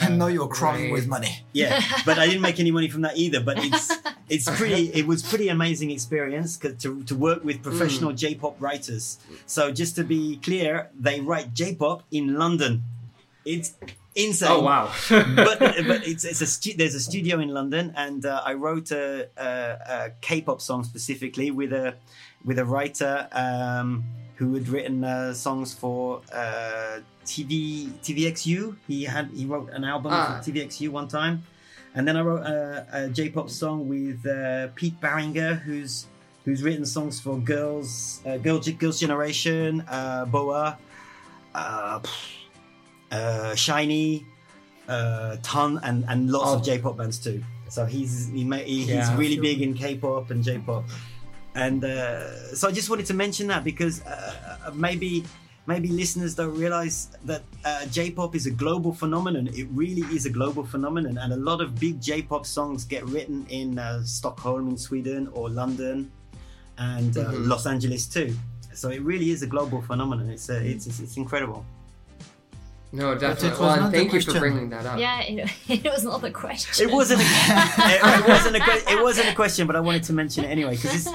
[0.00, 0.92] and now you're crying Right.
[0.92, 1.44] with money.
[1.52, 3.40] Yeah, but I didn't make any money from that either.
[3.40, 3.92] But it's
[4.28, 4.90] it's pretty.
[4.92, 9.18] It was pretty amazing experience 'cause to to work with professional J-pop writers.
[9.46, 12.82] So just to be clear, they write J-pop in London.
[13.44, 13.74] It's
[14.16, 14.48] insane.
[14.50, 14.90] Oh wow.
[15.48, 18.90] but but it's it's a stu- there's a studio in London, and uh, I wrote
[18.90, 19.48] a, a,
[19.94, 21.94] a K-pop song specifically with a
[22.44, 24.02] with a writer um,
[24.36, 28.76] who had written uh, songs for uh, TV TVXQ.
[28.88, 30.40] He had he wrote an album Ah.
[30.42, 31.42] for TVXQ one time,
[31.94, 36.06] and then I wrote a, a J-pop song with uh, Pete Baringer, who's
[36.44, 40.78] who's written songs for Girls uh, Girl Girls Generation, uh, Boa.
[41.54, 42.00] Uh,
[43.12, 44.24] uh, SHINee,
[44.88, 46.54] uh, Ton, and, and lots Oh.
[46.56, 47.42] of J-pop bands too.
[47.68, 49.16] So he's he he's Yeah.
[49.16, 50.84] really big in K-pop and J-pop,
[51.54, 54.34] and uh, so I just wanted to mention that because uh,
[54.66, 55.24] uh, maybe
[55.66, 59.48] maybe listeners don't realize that uh, J-pop is a global phenomenon.
[59.48, 63.46] It really is a global phenomenon, and a lot of big J-pop songs get written
[63.48, 66.10] in uh, Stockholm in Sweden or London,
[66.78, 67.48] and uh, Mhm.
[67.48, 68.36] Los Angeles too.
[68.74, 70.28] So it really is a global phenomenon.
[70.30, 71.64] It's uh, it's, it's it's incredible.
[72.94, 73.50] No, it definitely.
[73.50, 74.98] was Well, and not the thank you for bringing that up.
[74.98, 75.50] Yeah, it,
[75.84, 76.88] it was not a question.
[76.88, 77.20] It wasn't.
[77.20, 77.24] A,
[77.94, 78.60] it, it wasn't a.
[78.60, 81.08] que- It wasn't a question, but I wanted to mention it anyway because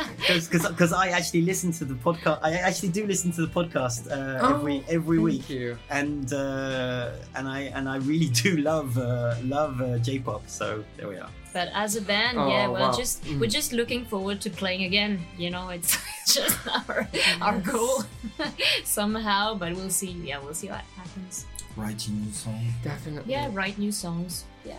[0.68, 2.40] because I actually listen to the podcast.
[2.44, 5.78] I actually do listen to the podcast uh, Oh, every every week, Thank you.
[5.90, 10.44] and uh, and I and I really do love uh, love uh, J-pop.
[10.50, 11.30] So there we are.
[11.54, 12.92] But as a band, Oh, yeah, we're wow.
[12.98, 13.40] just Mm.
[13.40, 15.26] we're just looking forward to playing again.
[15.38, 15.98] You know, it's
[16.28, 17.08] just our
[17.42, 18.04] our goal
[18.84, 19.56] somehow.
[19.56, 20.12] But we'll see.
[20.24, 21.46] Yeah, we'll see what happens.
[21.76, 22.74] Writing new songs.
[22.84, 23.32] Definitely.
[23.34, 24.44] Yeah, write new songs.
[24.66, 24.76] Yeah.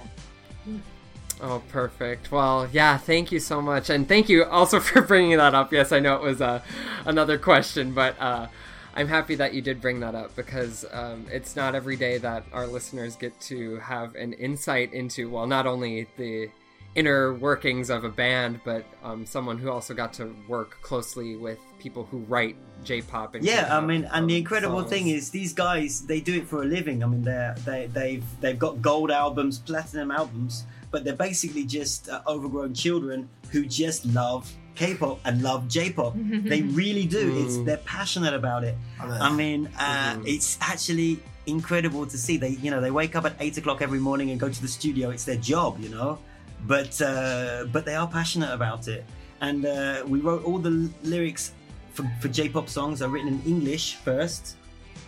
[1.42, 2.30] Oh, perfect.
[2.30, 3.88] Well, yeah, thank you so much.
[3.88, 5.72] And thank you also for bringing that up.
[5.72, 6.60] Yes, I know it was uh,
[7.06, 8.48] another question, but uh,
[8.94, 12.44] I'm happy that you did bring that up because um, it's not every day that
[12.52, 16.50] our listeners get to have an insight into, well, not only the
[16.94, 21.58] inner workings of a band, but um, someone who also got to work closely with
[21.78, 23.34] people who write J-pop.
[23.34, 24.90] And Yeah, I K-pop, mean, and the um, incredible songs.
[24.90, 27.02] thing is these guys they do it for a living.
[27.04, 32.08] I mean, they they they've they've got gold albums, platinum albums, but they're basically just
[32.08, 36.14] uh, overgrown children who just love K-pop and love J-pop.
[36.16, 37.32] they really do.
[37.36, 37.66] It's Mm.
[37.66, 38.74] they're passionate about it.
[38.98, 40.26] I mean, uh, Mhm.
[40.26, 42.36] it's actually incredible to see.
[42.36, 44.68] They, you know, they wake up at eight o'clock every morning and go to the
[44.68, 45.10] studio.
[45.10, 46.18] It's their job, you know,
[46.66, 49.04] but uh, but they are passionate about it.
[49.40, 51.52] And uh, we wrote all the l- lyrics
[51.94, 54.56] for, for J-pop songs are written in English first,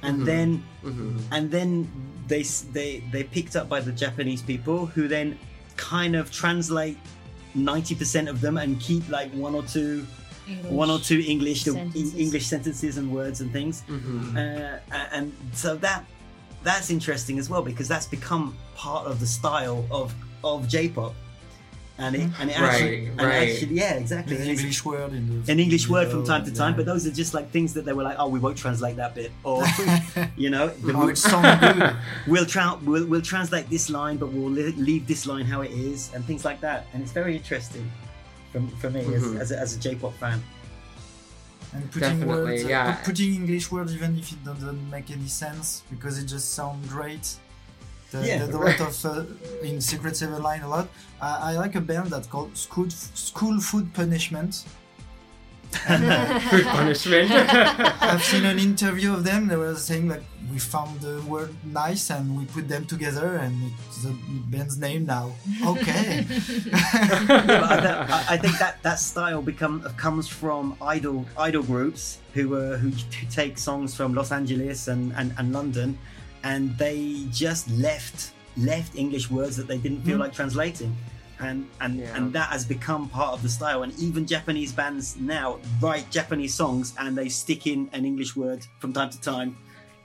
[0.03, 0.25] and Mhm.
[0.25, 1.21] then Mhm.
[1.31, 1.89] and then
[2.29, 2.43] they
[2.73, 5.39] they they picked up by the Japanese people who then
[5.77, 6.97] kind of translate
[7.55, 10.07] ninety percent of them and keep like one or two
[10.69, 12.15] one or two English Sentences.
[12.15, 14.37] English sentences and words and things Mhm.
[14.37, 14.79] uh,
[15.13, 16.05] and so that
[16.65, 20.13] that's interesting as well because that's become part of the style of
[20.45, 21.15] of J-pop,
[21.99, 23.49] and it and it actually, Right, and right.
[23.51, 26.73] actually yeah exactly An English word in the an English word from time to time,
[26.73, 26.77] yeah.
[26.79, 29.15] but those are just like things that they were like, oh, we won't translate that
[29.15, 29.63] bit, or
[30.37, 31.95] you know, the- oh, it
[32.27, 35.71] we'll, tra- we'll we'll translate this line, but we'll li- leave this line how it
[35.73, 37.91] is, and things like that, and it's very interesting
[38.53, 39.15] for, for me Mhm.
[39.41, 40.43] as, as, a, as a J-pop fan.
[41.75, 42.95] And putting Definitely, words, uh, yeah.
[43.03, 47.35] putting English words even if it doesn't make any sense because it just sounds great.
[48.13, 48.79] The, Yeah, the, the right.
[48.79, 49.25] lot of uh,
[49.67, 50.89] in Secret Seven line a lot.
[51.21, 54.65] I, I like a band that's called School School Food Punishment.
[56.53, 57.31] Food punishment.
[58.03, 59.49] I've seen an interview of them.
[59.49, 63.55] They were saying like we found the word nice and we put them together and
[63.89, 64.15] it's the
[64.53, 65.33] band's name now.
[65.65, 66.27] Okay.
[66.67, 72.55] yeah, I, I- I think that that style become comes from idol idol groups who
[72.55, 75.99] uh, who, who take songs from Los Angeles and, and, and London,
[76.45, 80.95] and they just left left English words that they didn't feel like translating.
[81.41, 82.17] And and, Yeah.
[82.17, 83.83] and that has become part of the style.
[83.83, 88.65] And even Japanese bands now write Japanese songs and they stick in an English word
[88.81, 89.57] from time to time.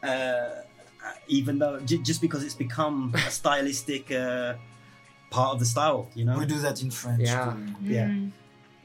[0.02, 0.62] Uh,
[1.28, 4.54] even though j- just because it's become a stylistic uh,
[5.30, 6.38] part of the style, you know.
[6.40, 7.22] We do that in French.
[7.22, 7.54] Yeah.
[7.54, 7.94] too.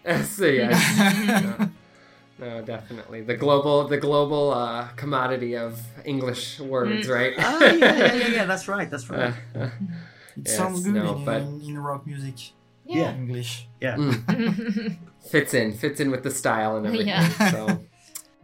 [0.05, 0.23] Yeah.
[0.37, 1.69] so yes.
[2.39, 7.35] No, no, definitely the global the global uh, commodity of English words, right?
[7.39, 8.45] Oh yeah, yeah, yeah, yeah.
[8.47, 8.91] That's right.
[8.91, 9.35] That's right.
[9.55, 9.69] Uh,
[10.37, 12.53] It Yes, sounds good no, in, but- in, in rock music.
[12.87, 13.15] Yeah.
[13.15, 13.69] English.
[13.81, 13.97] Yeah.
[13.97, 14.97] mm,
[15.31, 17.09] fits in, fits in with the style and everything.
[17.09, 17.29] Yeah.
[17.51, 17.79] So,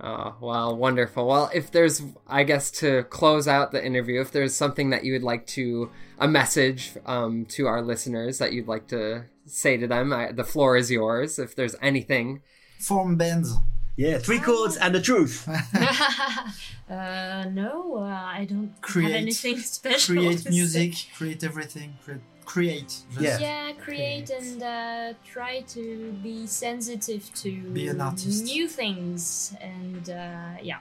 [0.00, 1.26] oh, well, wonderful.
[1.26, 5.12] Well, if there's, I guess, to close out the interview, if there's something that you
[5.14, 9.86] would like to, a message um, to our listeners that you'd like to say to
[9.86, 11.38] them, I, the floor is yours.
[11.38, 12.42] If there's anything,
[12.80, 13.54] Form bands.
[13.98, 14.18] Yeah.
[14.18, 15.36] Three chords and the truth.
[16.90, 18.02] uh, no, uh,
[18.40, 20.14] I don't Create- have anything special.
[20.14, 21.08] Create to music, say.
[21.16, 21.90] create everything.
[22.04, 22.22] Create.
[22.44, 23.38] create Yeah.
[23.46, 25.82] Yeah, create and uh, try to
[26.22, 28.44] be sensitive to Be an artist.
[28.44, 30.78] new things and uh, yeah,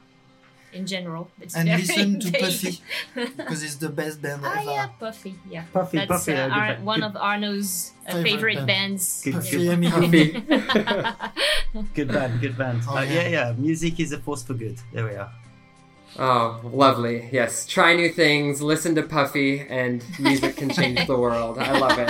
[0.71, 1.23] in general.
[1.41, 2.41] It's And very listen to vague.
[2.41, 2.73] Puffy
[3.35, 4.71] because it's the best band Ah, ever.
[4.71, 5.33] yeah, Puffy.
[5.49, 8.67] Yeah, Puffy, That's Puffy, uh, Ar- one of Arno's uh, Favorite favorite, band.
[8.67, 9.23] bands.
[9.29, 10.27] Puffy good- Puffy.
[11.93, 12.41] Good band.
[12.41, 12.81] Good band.
[12.87, 13.13] Oh, Uh, yeah.
[13.13, 13.53] yeah, yeah.
[13.57, 14.77] Music is a force for good.
[14.93, 15.31] There we are.
[16.17, 17.29] Oh, lovely.
[17.31, 17.65] Yes.
[17.65, 21.57] Try new things, listen to Puffy, and music can change the world.
[21.59, 22.09] I love it.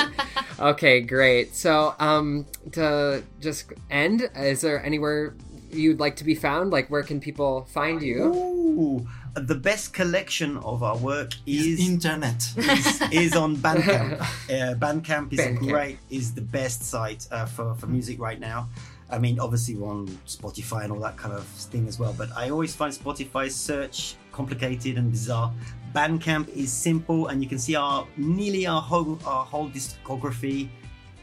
[0.59, 1.55] Okay, great.
[1.55, 5.35] So, um, to just end, is there anywhere
[5.71, 6.71] you'd like to be found?
[6.71, 8.23] Like, where can people find you?
[8.23, 12.41] Ooh, the best collection of our work Is is internet.
[12.55, 14.19] is, is on Bandcamp.
[14.49, 15.67] Uh, Bandcamp is Bandcamp.
[15.67, 18.69] great is the best site uh, for for music right now.
[19.09, 22.13] I mean, obviously we're on Spotify and all that kind of thing as well.
[22.17, 25.53] But I always find Spotify search complicated and bizarre.
[25.93, 30.67] Bandcamp is simple, and you can see our nearly our whole our whole discography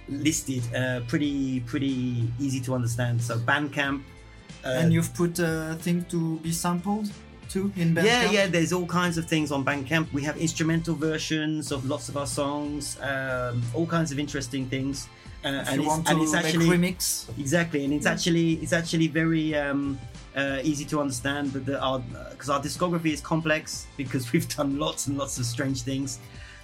[0.09, 0.62] listed.
[0.74, 3.20] Uh, pretty pretty easy to understand.
[3.22, 4.03] So Bandcamp.
[4.64, 7.11] Uh, and you've put a thing to be sampled
[7.51, 8.05] too in Bandcamp.
[8.05, 8.47] yeah, yeah.
[8.47, 10.11] There's all kinds of things on Bandcamp.
[10.14, 15.07] We have instrumental versions of lots of our songs, um, all kinds of interesting things.
[15.45, 19.09] Uh, and, it's, want to and it's actually remix, exactly, and it's actually it's actually
[19.09, 19.99] very um,
[20.35, 21.99] uh, easy to understand that the, our
[22.31, 26.19] because our discography is complex because we've done lots and lots of strange things.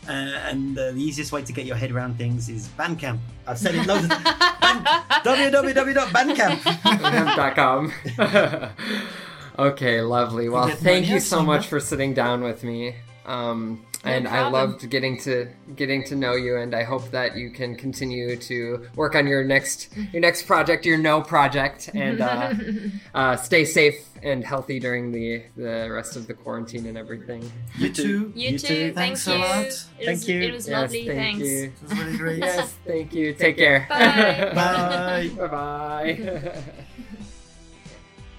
[0.08, 0.12] Uh,
[0.48, 3.18] and uh, the easiest way to get your head around things is Bandcamp.
[3.46, 4.86] I've said it loads of times.
[5.24, 6.56] www.bandcamp.
[6.56, 7.92] Bandcamp.com.
[9.58, 10.48] okay, lovely.
[10.48, 12.94] Well, thank you so much for sitting down with me.
[13.26, 15.46] Um, No and I loved getting to
[15.76, 19.44] getting to know you, and I hope that you can continue to work on your
[19.44, 22.54] next your next project, your No project, and uh,
[23.14, 27.42] uh, stay safe and healthy during the the rest of the quarantine and everything.
[27.76, 28.32] you too.
[28.34, 28.66] You, You too.
[28.68, 28.92] too.
[28.94, 29.34] Thanks you.
[29.34, 29.66] a lot.
[29.66, 30.40] It Thank was, you.
[30.40, 31.06] It was Yes, lovely.
[31.06, 31.46] thank Thanks.
[31.48, 31.64] you.
[31.64, 32.38] It was really great.
[32.38, 33.34] Yes, thank you.
[33.34, 33.86] Take care.
[33.90, 34.50] Bye.
[34.54, 35.30] Bye.
[35.36, 36.62] Bye bye.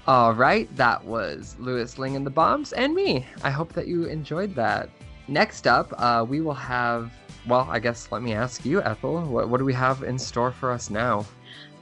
[0.07, 3.27] All right, that was Louis Lingg and the Bombs and me.
[3.43, 4.89] I hope that you enjoyed that.
[5.27, 7.11] Next up, uh, we will have,
[7.47, 10.51] well, I guess let me ask you, Ethel, what, what do we have in store
[10.51, 11.25] for us now?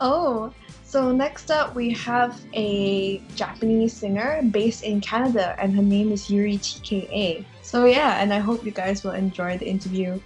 [0.02, 6.12] Oh, so next up we have a Japanese singer based in Canada, and her name
[6.12, 7.46] is Yuri TKA.
[7.62, 10.20] So yeah, and I hope you guys will enjoy the interview.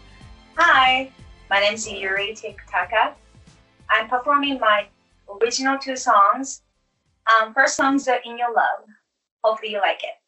[0.56, 1.12] Hi,
[1.50, 3.14] my name is Yuri Tiktaka.
[3.90, 4.88] I'm performing my
[5.42, 6.62] original two songs.
[7.28, 8.88] Um, first song is In Your Love.
[9.44, 10.23] Hopefully you like it.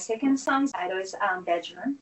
[0.00, 1.99] my second son's title is Benjamin.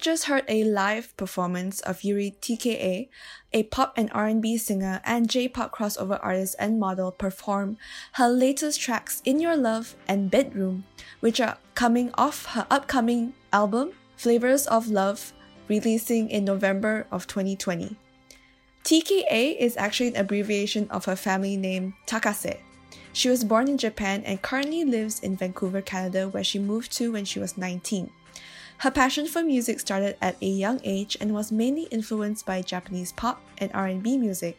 [0.00, 3.10] Just heard a live performance of Yuri TKA,
[3.52, 7.76] a pop and R&B singer and J-pop crossover artist and model perform
[8.14, 10.84] her latest tracks In Your Love and Bedroom,
[11.20, 15.34] which are coming off her upcoming album Flavors of Love,
[15.68, 17.94] releasing in November of 2020.
[18.84, 22.58] TKA is actually an abbreviation of her family name Takase.
[23.12, 27.12] She was born in Japan and currently lives in Vancouver, Canada, where she moved to
[27.12, 28.10] when she was 19.
[28.80, 33.12] Her passion for music started at a young age and was mainly influenced by Japanese
[33.12, 34.58] pop and R&B music.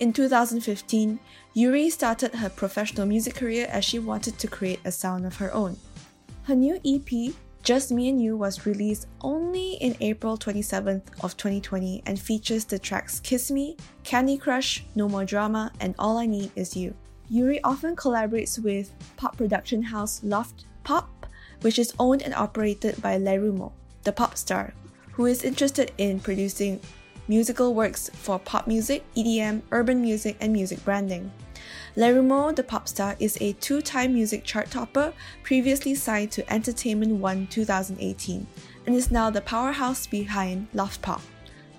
[0.00, 1.20] In 2015,
[1.54, 5.54] Yuri started her professional music career as she wanted to create a sound of her
[5.54, 5.76] own.
[6.42, 12.02] Her new EP, Just Me and You, was released only in April 27th of 2020
[12.04, 16.50] and features the tracks Kiss Me, Candy Crush, No More Drama, and All I Need
[16.56, 16.96] Is You.
[17.28, 21.15] Yuri often collaborates with pop production house Loft Pop
[21.60, 23.72] which is owned and operated by Lerumo,
[24.04, 24.74] the pop star,
[25.12, 26.80] who is interested in producing
[27.28, 31.30] musical works for pop music, EDM, urban music, and music branding.
[31.96, 35.12] Lerumo, the pop star, is a two time music chart topper,
[35.42, 38.46] previously signed to Entertainment One 2018,
[38.86, 41.22] and is now the powerhouse behind Loft Pop.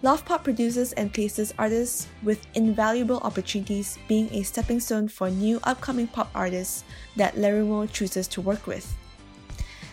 [0.04, 5.60] Loft Pop produces and places artists with invaluable opportunities, being a stepping stone for new
[5.64, 6.84] upcoming pop artists
[7.16, 8.96] that Lerumo chooses to work with.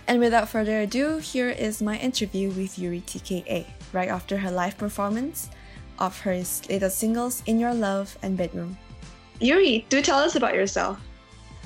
[0.06, 4.76] And without further ado, here is my interview with Yuri TKA, right after her live
[4.76, 5.48] performance
[5.98, 6.34] of her
[6.68, 8.76] latest singles In Your Love and Bedroom.
[9.40, 11.00] Yuri, do tell us about yourself.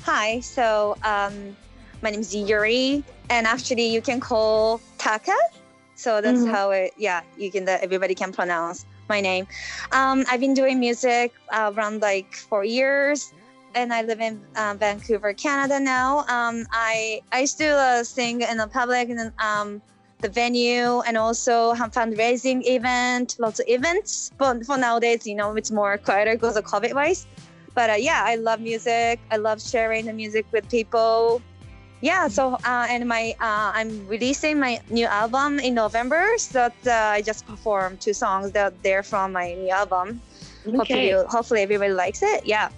[0.03, 1.55] Hi, so um,
[2.01, 5.35] my name is Yuri, and actually you can call Taka.
[5.95, 6.51] So that's Mhm.
[6.51, 9.47] how it, yeah, you can, that everybody can pronounce my name.
[9.91, 13.33] Um, I've been doing music uh, around like four years,
[13.75, 16.19] and I live in uh, Vancouver, Canada now.
[16.27, 19.81] Um, I I still uh, sing in the public and um,
[20.21, 24.31] the venue, and also have fundraising event, lots of events.
[24.37, 27.25] But for nowadays, you know, it's more quieter because of COVID wise.
[27.75, 29.19] But uh, yeah, I love music.
[29.31, 31.41] I love sharing the music with people.
[32.01, 36.37] Yeah, so uh, and my uh, I'm releasing my new album in November.
[36.37, 40.21] So that, uh, I just performed two songs that they're from my new album.
[40.65, 41.27] Hopefully, Okay.
[41.29, 42.45] hopefully everybody likes it.
[42.45, 42.69] Yeah.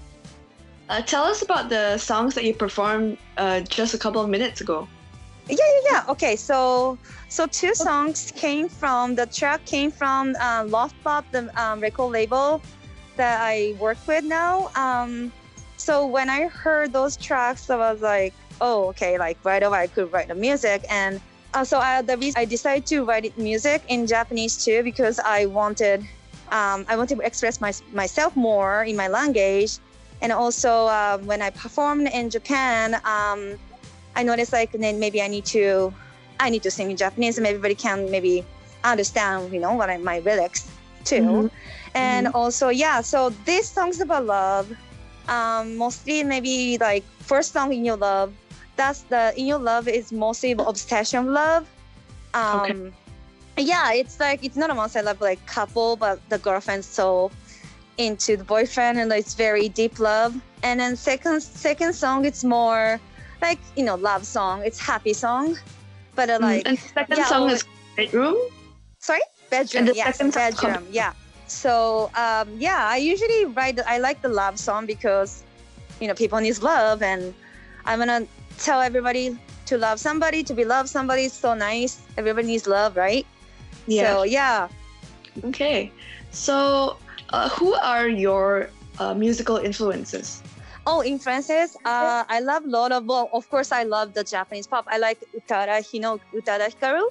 [0.91, 4.59] Uh, tell us about the songs that you performed uh, just a couple of minutes
[4.59, 4.89] ago.
[5.47, 6.03] Yeah, yeah, yeah.
[6.09, 6.99] Okay, so
[7.29, 12.11] so two songs came from the track came from uh, Loft Pop, the um, record
[12.11, 12.61] label
[13.15, 14.69] that I work with now.
[14.75, 15.31] Um,
[15.77, 19.87] so when I heard those tracks, I was like, oh, okay, like right away I
[19.87, 20.83] could write the music.
[20.89, 21.21] And
[21.53, 25.45] uh, so I, the reason I decided to write music in Japanese too because I
[25.45, 26.01] wanted
[26.51, 29.79] um, I wanted to express my, myself more in my language.
[30.21, 32.95] And also uh, when I performed in Japan.
[33.05, 33.57] Um,
[34.15, 35.93] I noticed like then maybe I need to
[36.39, 38.45] I need to sing in Japanese and everybody can maybe
[38.83, 40.69] understand you know what I, my lyrics
[41.05, 41.47] too.
[41.47, 41.51] Mhm.
[41.95, 44.71] And also yeah, so these song's about love.
[45.27, 48.33] Um, mostly maybe like first song in your love.
[48.75, 51.67] That's the in your love is mostly obsession love.
[52.33, 52.91] Um, Okay.
[53.57, 57.31] Yeah, it's like it's not a monster love like couple, but the girlfriend so
[57.97, 60.35] into the boyfriend and it's very deep love.
[60.63, 62.99] And then second second song it's more
[63.41, 64.61] like you know love song.
[64.63, 65.57] It's happy song,
[66.15, 67.63] but uh, like Mm, and second yeah, song is
[67.97, 68.37] bedroom.
[68.99, 69.79] sorry bedroom.
[69.79, 70.87] And the yes, second song- bedroom.
[70.91, 71.13] Yeah.
[71.47, 73.79] So um, yeah, I usually write.
[73.85, 75.43] I like the love song because
[75.99, 77.33] you know people need love, and
[77.85, 78.25] I'm gonna
[78.57, 81.23] tell everybody to love somebody, to be loved somebody.
[81.25, 82.01] It's so nice.
[82.17, 83.25] Everybody needs love, right?
[83.87, 84.13] yeah.
[84.15, 84.69] So yeah.
[85.45, 85.91] Okay.
[86.31, 86.97] So,
[87.29, 88.69] uh, who are your
[88.99, 90.41] uh, musical influences?
[90.87, 91.77] Oh, influences.
[91.85, 93.05] Uh, I love a lot of.
[93.05, 94.85] Well, of course, I love the Japanese pop.
[94.87, 97.05] I like Utada Hino, Utada Hikaru.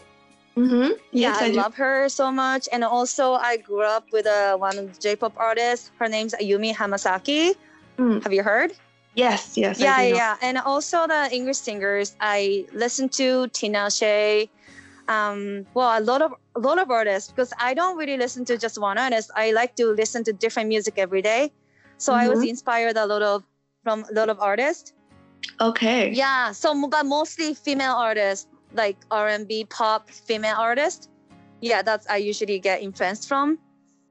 [0.56, 0.98] Mm-hmm.
[1.12, 2.68] Yeah, Yes, I, I, love her so much.
[2.72, 5.92] And also, I grew up with uh, one of the J-pop artists.
[5.98, 7.54] Her name's Ayumi Hamasaki.
[7.98, 8.22] Mm.
[8.24, 8.72] Have you heard?
[9.14, 9.80] Yes, yes.
[9.80, 10.36] yeah, yeah.
[10.42, 12.16] And also the English singers.
[12.20, 14.48] I listen to Tinashe.
[15.10, 18.56] Um, well, a lot of a lot of artists because I don't really listen to
[18.56, 19.30] just one artist.
[19.34, 21.50] I like to listen to different music every day.
[21.98, 22.48] So I was Mhm.
[22.48, 23.42] inspired a lot of
[23.82, 24.94] from a lot of artists.
[25.60, 26.10] Okay.
[26.14, 31.08] Yeah, so but mostly female artists, like R and B, pop, female artists.
[31.60, 33.58] Yeah, that's I usually get influenced from.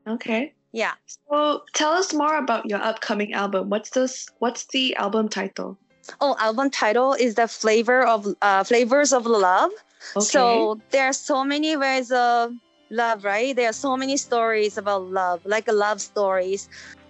[0.06, 0.54] Okay.
[0.74, 0.94] Yeah.
[1.08, 3.70] So, tell us more about your upcoming album.
[3.70, 4.28] What's this?
[4.40, 5.78] What's the album title?
[6.20, 9.72] Oh, album title is the flavor of uh, flavors of love.
[10.16, 10.24] Okay.
[10.26, 12.54] So there are so many ways of
[12.90, 13.56] love, right?
[13.56, 16.68] There are so many stories about love, like love stories.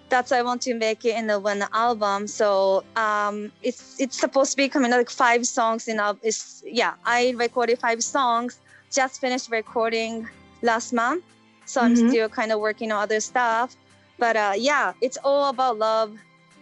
[0.10, 2.28] That's why I want to make it in the one album.
[2.28, 6.18] So um, it's it's supposed to be coming like five songs in a.
[6.24, 8.60] It's yeah, I recorded five songs.
[8.92, 10.28] Just finished recording
[10.64, 11.24] last month,
[11.66, 12.10] so I'm Mhm.
[12.10, 13.76] still kind of working on other stuff.
[14.18, 16.18] But uh, yeah, it's all about love.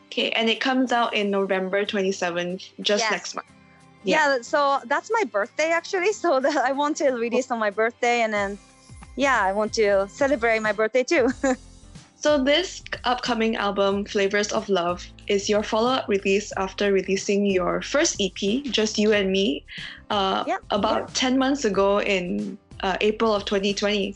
[0.08, 3.12] Okay, and it comes out in November 27th, just Yes.
[3.12, 3.48] next month.
[4.04, 4.42] Yeah.
[4.42, 8.34] so that's my birthday actually so that i want to release on my birthday and
[8.34, 8.58] then
[9.16, 11.30] yeah i want to celebrate my birthday too
[12.20, 18.20] So this upcoming album, Flavors of Love, is your follow-up release after releasing your first
[18.20, 19.64] EP, Just You and Me,
[20.10, 24.16] uh, Yep, about 10 months ago in uh, April of 2020.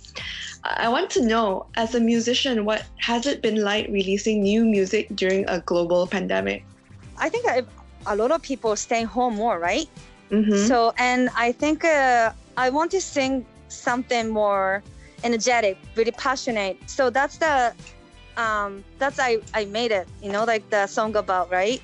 [0.64, 5.08] I want to know, as a musician, what has it been like releasing new music
[5.16, 6.66] during a global pandemic?
[7.18, 7.62] I think I,
[8.06, 9.88] a lot of people staying home more, right?
[10.32, 10.68] Mhm.
[10.68, 14.84] So, and I think uh, I want to sing something more
[15.24, 16.78] energetic, really passionate.
[16.88, 17.74] So that's the,
[18.38, 20.08] um, that's I I made it.
[20.22, 21.82] You know, like the song about right.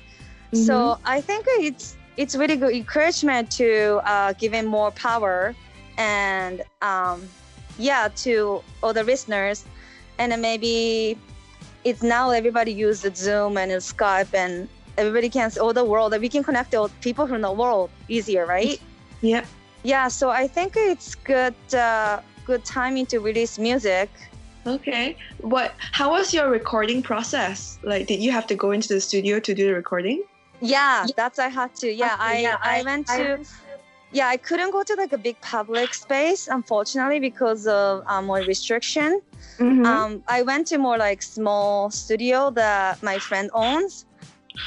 [0.52, 5.54] So I think it's it's really good encouragement to uh, giving more power
[5.96, 7.28] and um,
[7.78, 9.64] yeah to all the listeners,
[10.18, 11.18] and maybe
[11.84, 14.68] it's now everybody use the Zoom and Skype and
[14.98, 17.88] everybody can see all the world that we can connect all people from the world
[18.08, 18.80] easier, right?
[19.22, 19.46] Yep.
[19.84, 24.10] Yeah, so I think it's good uh, good timing to release music.
[24.66, 25.16] Okay.
[25.40, 25.72] What?
[25.92, 27.78] How was your recording process?
[27.82, 30.22] Like, did you have to go into the studio to do the recording?
[30.60, 31.88] Yeah, that's I had to.
[31.90, 33.44] Yeah, Okay, I yeah, I I- went I to.
[34.12, 38.42] yeah, I couldn't go to like a big public space, unfortunately, because of um, more
[38.54, 39.20] restriction.
[39.58, 39.86] Mhm.
[39.86, 44.04] Um, I went to more like small studio that my friend owns.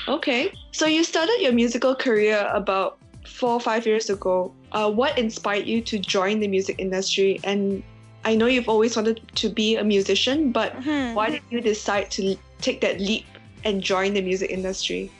[0.08, 0.54] Okay.
[0.72, 4.52] So you started your musical career about four or five years ago.
[4.72, 7.40] Uh, what inspired you to join the music industry?
[7.44, 7.84] And
[8.24, 11.14] I know you've always wanted to be a musician, but Mhm.
[11.14, 13.26] why did you decide to take that leap
[13.64, 15.12] and join the music industry?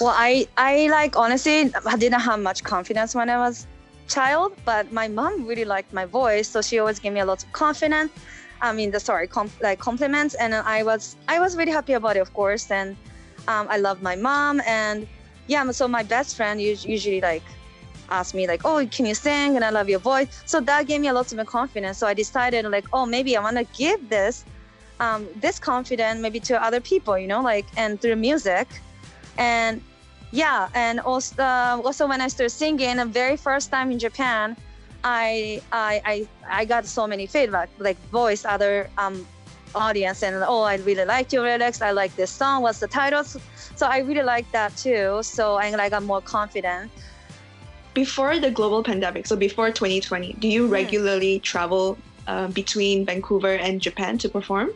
[0.00, 3.66] Well, I I like honestly I didn't have much confidence when I was
[4.08, 7.42] child, but my mom really liked my voice, so she always gave me a lot
[7.42, 8.10] of confidence.
[8.60, 12.16] I mean, the sorry, com- like compliments, and I was I was really happy about
[12.16, 12.96] it, of course, and
[13.48, 15.06] um, I love my mom, and
[15.46, 17.42] yeah, so my best friend usually like
[18.10, 19.56] ask me like, oh, can you sing?
[19.56, 21.98] And I love your voice, so that gave me a lot of confidence.
[21.98, 24.44] So I decided like, oh, maybe I want to give this
[25.00, 28.68] um, this confidence maybe to other people, you know, like and through music
[29.38, 29.80] and
[30.30, 34.56] yeah and also uh, also when i started singing the very first time in japan
[35.04, 36.28] i i i,
[36.60, 39.26] I got so many feedback like voice other um
[39.74, 43.24] audience and oh i really liked your lyrics i like this song what's the title
[43.24, 46.90] so i really like that too so i, I got more confident
[47.94, 51.96] Before the global pandemic, so before 2020, do you regularly travel
[52.26, 54.70] uh, between Vancouver and Japan to perform?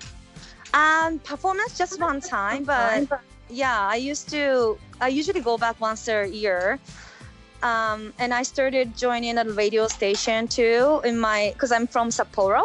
[0.72, 3.08] Um, performance just one time, but
[3.48, 4.78] yeah, I used to.
[5.00, 6.78] I usually go back once a year.
[7.62, 12.62] Um, and I started joining a radio station too in my because I'm from Sapporo,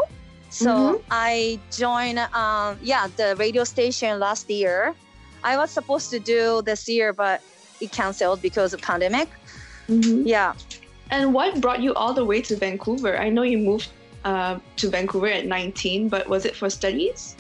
[0.53, 1.01] so Mhm.
[1.09, 2.19] I joined.
[2.19, 4.93] Um, yeah, the radio station last year.
[5.43, 7.41] I was supposed to do this year, but
[7.81, 9.30] it canceled because of pandemic.
[9.89, 10.53] Yeah.
[11.11, 13.17] And what brought you all the way to Vancouver?
[13.19, 13.89] I know you moved
[14.23, 17.35] uh, to Vancouver at 19, but was it for studies?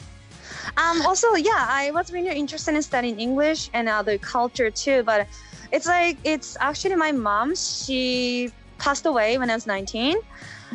[0.75, 5.03] Um, also, yeah, I was really interested in studying English and other culture too.
[5.03, 5.27] But
[5.71, 7.55] it's like it's actually my mom.
[7.55, 10.17] She passed away when I was 19,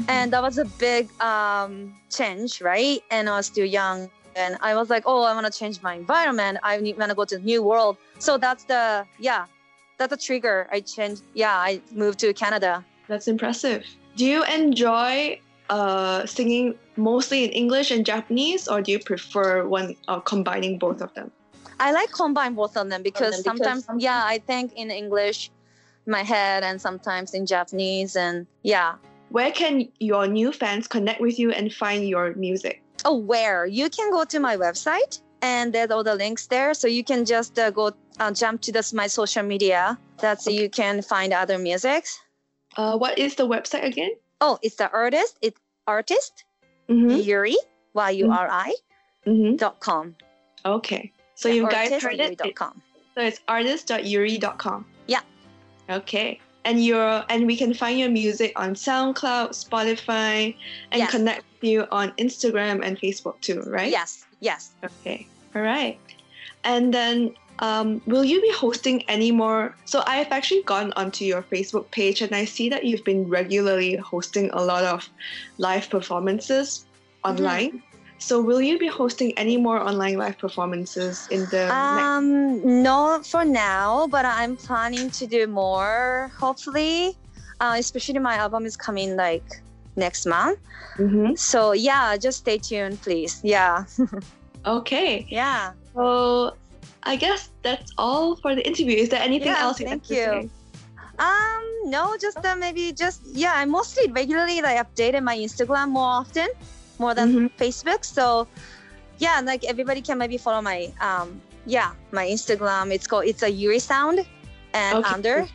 [0.08, 3.00] and that was a big um, change, right?
[3.10, 5.94] And I was still young, and I was like, oh, I want to change my
[5.94, 6.58] environment.
[6.62, 7.96] I want to go to a new world.
[8.18, 9.46] So that's the yeah,
[9.98, 10.68] that's the trigger.
[10.70, 11.22] I changed.
[11.34, 12.84] Yeah, I moved to Canada.
[13.08, 13.84] That's impressive.
[14.16, 19.96] Do you enjoy uh, singing mostly in English and Japanese, or do you prefer one
[20.08, 21.30] uh, combining both of them?
[21.80, 24.90] I like combine both of them because them because sometimes, sometimes- yeah, I think in
[24.90, 25.50] English,
[26.06, 28.94] my head, and sometimes in Japanese, and yeah.
[29.30, 32.82] Where can your new fans connect with you and find your music?
[33.04, 36.88] Oh, where you can go to my website and there's all the links there, so
[36.88, 39.98] you can just uh, go uh, jump to this my social media.
[40.18, 42.18] That's you can find other musics.
[42.76, 44.10] Uh, what is the website again?
[44.40, 45.36] Oh, it's the artist.
[45.42, 46.44] It's artist
[46.88, 47.24] Mhm.
[47.24, 47.56] Yuri
[47.94, 48.74] Y U R I
[49.26, 49.58] Mhm.
[49.58, 50.16] dot com.
[50.64, 51.12] Okay.
[51.34, 52.38] So Yeah, you guys heard it.
[52.38, 52.82] dot It- com.
[53.14, 54.86] So it's artist.yuri.com.
[55.06, 55.20] Yeah.
[55.90, 56.40] Okay.
[56.64, 60.54] And your and we can find your music on SoundCloud, Spotify,
[60.92, 61.10] and Yes.
[61.10, 63.90] connect with you on Instagram and Facebook too, right?
[63.90, 64.26] Yes.
[64.40, 64.74] Yes.
[64.84, 65.26] Okay.
[65.54, 65.98] All right.
[66.64, 69.74] And then um, will you be hosting any more?
[69.84, 73.96] So I've actually gone onto your Facebook page and I see that you've been regularly
[73.96, 75.08] hosting a lot of
[75.58, 76.86] live performances
[77.24, 77.82] online.
[78.18, 83.20] So will you be hosting any more online live performances in the next Um, no,
[83.22, 86.30] for now, but I'm planning to do more.
[86.38, 87.16] Hopefully,
[87.60, 89.46] uh, especially my album is coming like
[89.96, 90.58] next month.
[90.98, 91.38] Mhm.
[91.38, 93.40] So yeah, just stay tuned, please.
[93.42, 93.84] Yeah.
[94.66, 95.24] Okay.
[95.30, 95.72] Yeah.
[95.94, 96.52] So
[97.04, 98.96] I guess that's all for the interview.
[98.98, 100.50] Is there anything Yeah, else you'd thank you.
[101.18, 103.52] Um, no, just uh, maybe just yeah.
[103.54, 106.48] I mostly regularly like updated my Instagram more often,
[106.98, 107.62] more than Mm-hmm.
[107.62, 108.04] Facebook.
[108.04, 108.46] So
[109.18, 112.92] yeah, like everybody can maybe follow my um yeah my Instagram.
[112.92, 114.26] It's called it's a Yuri Sound
[114.74, 115.48] and Okay, under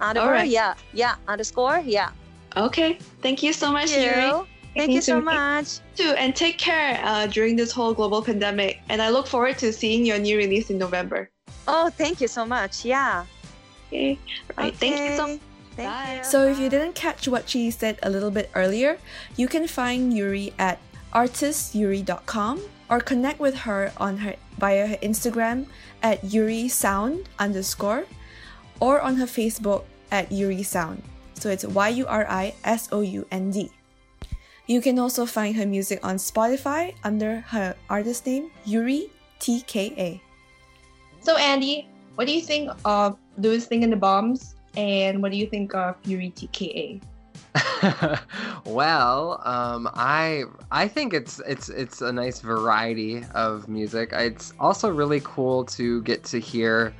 [0.00, 0.48] underscore Alright.
[0.50, 2.10] yeah yeah underscore yeah.
[2.56, 2.98] Okay.
[3.22, 4.46] Thank you so much, Thank Yuri.
[4.74, 5.80] Thank you so much.
[5.96, 8.80] Too, and take care uh, during this whole global pandemic.
[8.88, 11.30] And I look forward to seeing your new release in November.
[11.66, 12.84] Oh, thank you so much.
[12.84, 13.26] Yeah.
[13.88, 14.18] Okay.
[14.56, 14.74] Right.
[14.76, 15.40] Thank you so Okay.
[15.76, 16.24] Thank you.
[16.24, 18.98] So, if you didn't catch what she said a little bit earlier,
[19.36, 20.78] you can find Yuri at
[21.12, 22.60] artistyuri.com
[22.90, 25.66] or connect with her on her via her Instagram
[26.02, 28.04] at Yuri Sound underscore
[28.80, 31.02] or on her Facebook at Yuri Sound.
[31.34, 33.70] So it's Y U R I S O U N D.
[34.66, 39.08] You can also find her music on Spotify under her artist name Yuri
[39.40, 40.20] TKA.
[41.20, 44.56] So, Andy, what do you think of Louis Lingg and the Bombs?
[44.76, 47.00] And what do you think of Yuri TKA?
[48.64, 54.10] well, um, I I think it's it's it's a nice variety of music.
[54.12, 56.94] It's also really cool to get to hear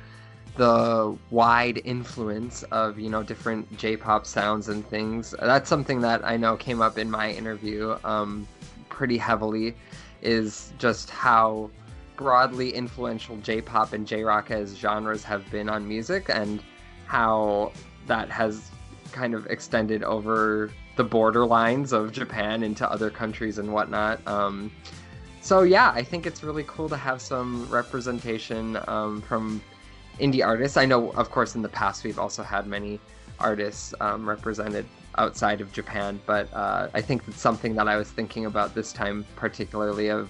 [0.55, 5.35] the wide influence of you know different J-pop sounds and things.
[5.39, 8.47] That's something that I know came up in my interview um,
[8.89, 9.75] pretty heavily.
[10.21, 11.69] Is just how
[12.17, 16.61] broadly influential J-pop and J-rock as genres have been on music, and
[17.05, 17.71] how
[18.07, 18.71] that has
[19.11, 24.25] kind of extended over the border lines of Japan into other countries and whatnot.
[24.27, 24.71] Um,
[25.41, 29.61] so yeah, I think it's really cool to have some representation um, from
[30.19, 30.77] indie artists.
[30.77, 32.99] I know, of course, in the past we've also had many
[33.39, 34.85] artists um, represented
[35.17, 38.93] outside of Japan, but uh, I think it's something that I was thinking about this
[38.93, 40.29] time, particularly of.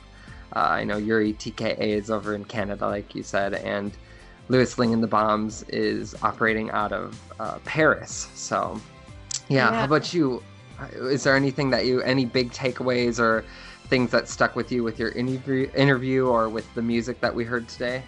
[0.55, 3.91] Uh, I know Yuri TKA is over in Canada, like you said, and
[4.49, 8.29] Louis Lingg and the Bombs is operating out of uh, Paris.
[8.33, 8.81] So,
[9.47, 9.79] yeah, Yeah.
[9.79, 10.43] How about you?
[10.93, 13.45] Is there anything that you, any big takeaways or
[13.87, 17.43] things that stuck with you with your interview, interview or with the music that we
[17.43, 18.03] heard today?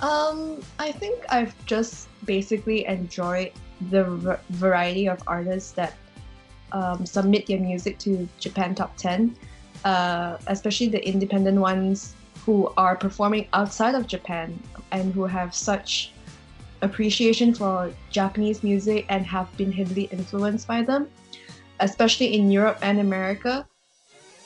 [0.00, 3.52] Um, I think I've just basically enjoyed
[3.90, 5.94] the v- variety of artists that
[6.72, 9.36] um, submit their music to Japan Top 10,
[9.84, 12.14] uh, especially the independent ones
[12.44, 14.58] who are performing outside of Japan
[14.92, 16.12] and who have such
[16.82, 21.08] appreciation for Japanese music and have been heavily influenced by them,
[21.80, 23.66] especially in Europe and America.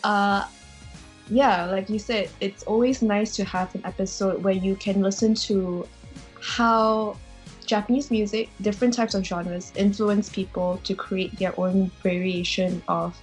[0.04, 0.46] Uh,
[1.28, 5.34] yeah, like you said, it's always nice to have an episode where you can listen
[5.34, 5.88] to
[6.40, 7.16] how
[7.64, 13.16] Japanese music, different types of genres, influence people to create their own variation of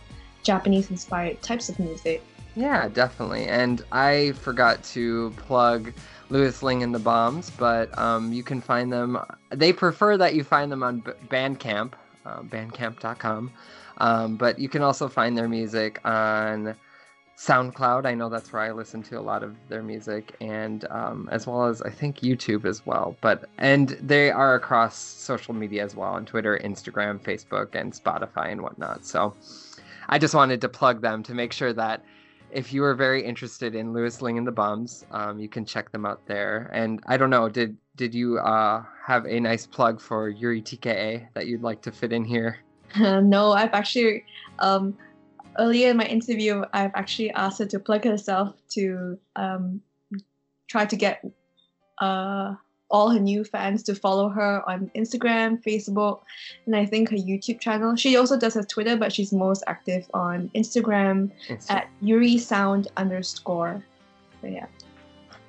[0.44, 2.22] Japanese inspired types of music.
[2.56, 3.46] Yeah, definitely.
[3.46, 5.94] And I forgot to plug
[6.30, 9.18] Louis Lingg and the Bombs, but um, you can find them.
[9.52, 11.94] They prefer that you find them on Bandcamp,
[12.26, 13.52] uh, bandcamp.com.
[13.98, 16.76] Um, but you can also find their music on
[17.38, 18.06] SoundCloud.
[18.06, 21.46] I know that's where I listen to a lot of their music, and um, as
[21.46, 23.16] well as I think YouTube as well.
[23.22, 28.52] But and they are across social media as well on Twitter, Instagram, Facebook, and Spotify
[28.52, 29.06] and whatnot.
[29.06, 29.34] So
[30.10, 32.04] I just wanted to plug them to make sure that
[32.54, 35.92] if you are very interested in Louis Lingg and the Bombs, um, you can check
[35.92, 36.70] them out there.
[36.74, 41.28] And I don't know, did did you uh, have a nice plug for Yuri TKA
[41.34, 42.60] that you'd like to fit in here?
[43.00, 44.26] no, I've actually
[44.60, 44.98] um,
[45.60, 49.82] earlier in my interview, I've actually asked her to plug herself to um,
[50.68, 51.26] try to get
[52.00, 52.56] uh,
[52.94, 56.22] all her new fans to follow her on Instagram, Facebook,
[56.66, 57.96] and I think her YouTube channel.
[57.96, 62.88] She also does her Twitter, but she's most active on Instagram Insta- at Yuri Sound
[62.96, 63.84] underscore.
[64.42, 64.68] So yeah.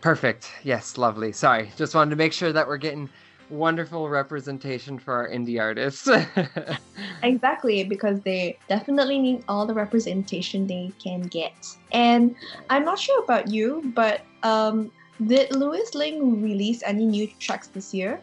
[0.01, 0.51] Perfect.
[0.65, 1.33] Yes, lovely.
[1.33, 3.09] Sorry, just wanted to make sure that we're getting
[3.51, 6.09] wonderful representation for our indie artists.
[7.23, 11.55] Exactly, because they definitely need all the representation they can get.
[11.91, 12.37] And
[12.69, 14.93] I'm not sure about you, but um,
[15.27, 18.21] did Louis Lingg release any new tracks this year?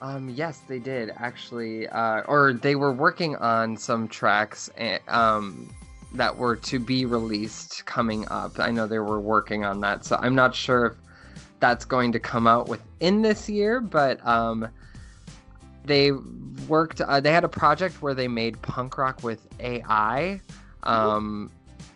[0.00, 5.72] Um, yes, they did actually, uh, or they were working on some tracks eh, um,
[6.14, 8.58] that were to be released coming up.
[8.58, 10.92] I know they were working on that, so I'm not sure if
[11.60, 14.68] that's going to come out within this year, but um,
[15.84, 16.10] they
[16.66, 17.00] worked.
[17.00, 20.40] Uh, they had a project where they made punk rock with AI.
[20.82, 21.48] Um,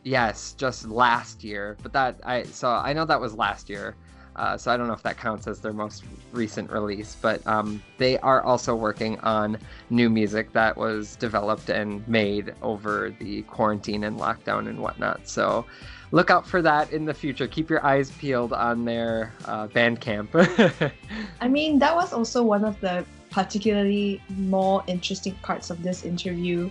[0.06, 3.96] yes, just last year, but that I so I know that was last year.
[4.36, 7.82] Uh, so I don't know if that counts as their most recent release, but um,
[7.96, 9.56] they are also working on
[9.88, 15.26] new music that was developed and made over the quarantine and lockdown and whatnot.
[15.26, 15.64] So
[16.10, 17.46] look out for that in the future.
[17.46, 20.92] Keep your eyes peeled on their uh, Bandcamp.
[21.40, 26.70] I mean, that was also one of the particularly more interesting parts of this interview,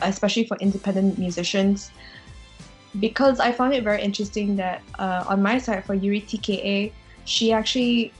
[0.00, 1.90] especially for independent musicians,
[3.00, 6.92] because I found it very interesting that uh, on my side for Yuri TKA,
[7.24, 8.12] she actually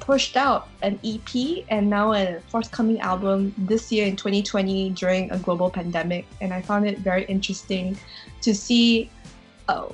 [0.00, 5.38] pushed out an EP and now a forthcoming album this year in 2020 during a
[5.38, 6.26] global pandemic.
[6.40, 7.96] And I found it very interesting
[8.40, 9.10] to see
[9.68, 9.86] uh,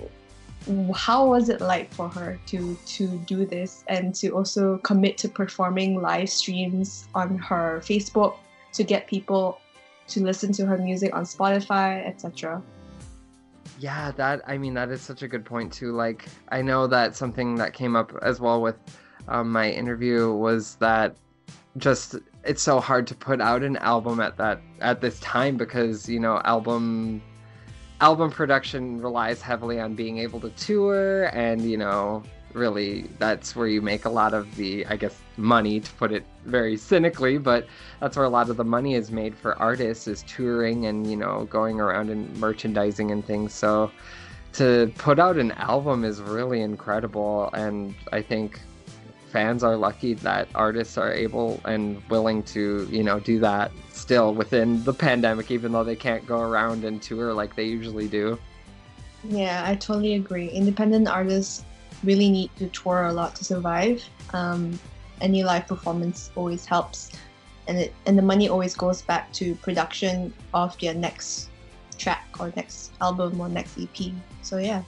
[0.94, 5.28] how was it like for her to to do this and to also commit to
[5.28, 8.36] performing live streams on her Facebook
[8.72, 9.60] to get people
[10.08, 12.62] to listen to her music on Spotify, etc.
[13.78, 15.92] Yeah, that I mean that is such a good point too.
[15.92, 18.76] Like I know that something that came up as well with
[19.28, 21.16] um, my interview was that
[21.76, 26.08] just it's so hard to put out an album at that at this time because
[26.08, 27.22] you know album
[28.00, 32.22] album production relies heavily on being able to tour and you know
[32.54, 36.24] really that's where you make a lot of the i guess money to put it
[36.44, 37.66] very cynically but
[38.00, 41.16] that's where a lot of the money is made for artists is touring and you
[41.16, 43.90] know going around and merchandising and things so
[44.52, 48.60] to put out an album is really incredible and i think
[49.30, 54.32] fans are lucky that artists are able and willing to you know do that still
[54.32, 58.38] within the pandemic even though they can't go around and tour like they usually do
[59.24, 60.48] Yeah, I totally agree.
[60.48, 61.64] Independent artists
[62.04, 64.02] really need to tour a lot to survive.
[64.32, 64.78] Um,
[65.20, 67.10] any live performance always helps,
[67.66, 71.50] and it and the money always goes back to production of their next
[71.98, 74.12] track or next album or next EP.
[74.42, 74.82] So yeah.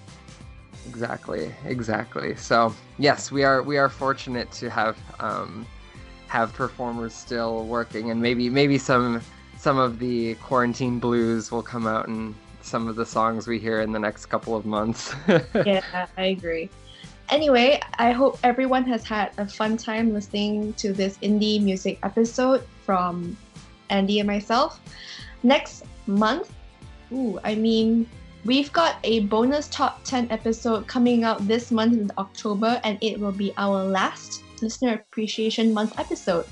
[0.89, 2.37] Exactly, exactly.
[2.37, 5.67] So yes, we are we are fortunate to have um,
[6.29, 9.21] have performers still working, and maybe maybe some
[9.59, 13.81] some of the quarantine blues will come out in some of the songs we hear
[13.81, 15.15] in the next couple of months.
[15.67, 16.71] yeah, I agree.
[17.31, 22.67] Anyway, I hope everyone has had a fun time listening to this indie music episode
[22.85, 23.37] from
[23.89, 24.81] Andy and myself.
[25.45, 26.53] Next month,
[27.13, 28.09] ooh, I mean,
[28.45, 33.21] we've got a bonus top 10 episode coming out this month in October, and it
[33.21, 36.47] will be our last Listener Appreciation Month episode.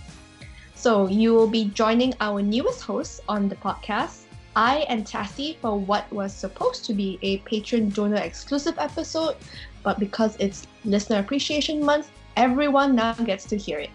[0.77, 5.77] So you will be joining our newest host on the podcast, I and Tassie, for
[5.79, 9.37] what was supposed to be a Patreon donor exclusive episode,
[9.83, 13.91] but because it's Listener Appreciation Month, everyone now gets to hear it.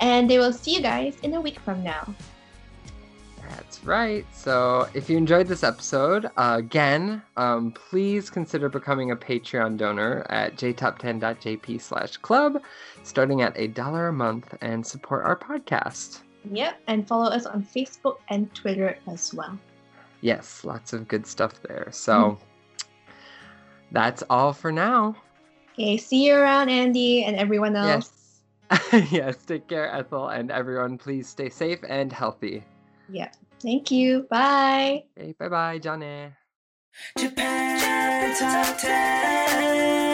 [0.00, 2.14] And they will see you guys in a week from now.
[3.48, 4.26] That's right.
[4.32, 10.26] So if you enjoyed this episode, uh, again, um, please consider becoming a Patreon donor
[10.30, 12.62] at jtop10.jp slash club,
[13.02, 16.20] starting at a dollar a month, and support our podcast.
[16.50, 19.58] Yep, and follow us on Facebook and Twitter as well.
[20.20, 21.88] Yes, lots of good stuff there.
[21.90, 22.38] So
[23.92, 25.16] that's all for now.
[25.72, 28.10] Okay, see you around, Andy, and everyone else.
[28.70, 29.10] Yes.
[29.12, 32.64] yes, take care, Ethel, and everyone, please stay safe and healthy.
[33.08, 33.30] Yeah.
[33.60, 34.26] Thank you.
[34.30, 35.04] Bye.
[35.18, 36.30] Okay, bye bye, Johnny.
[37.18, 40.13] Japan Top 10.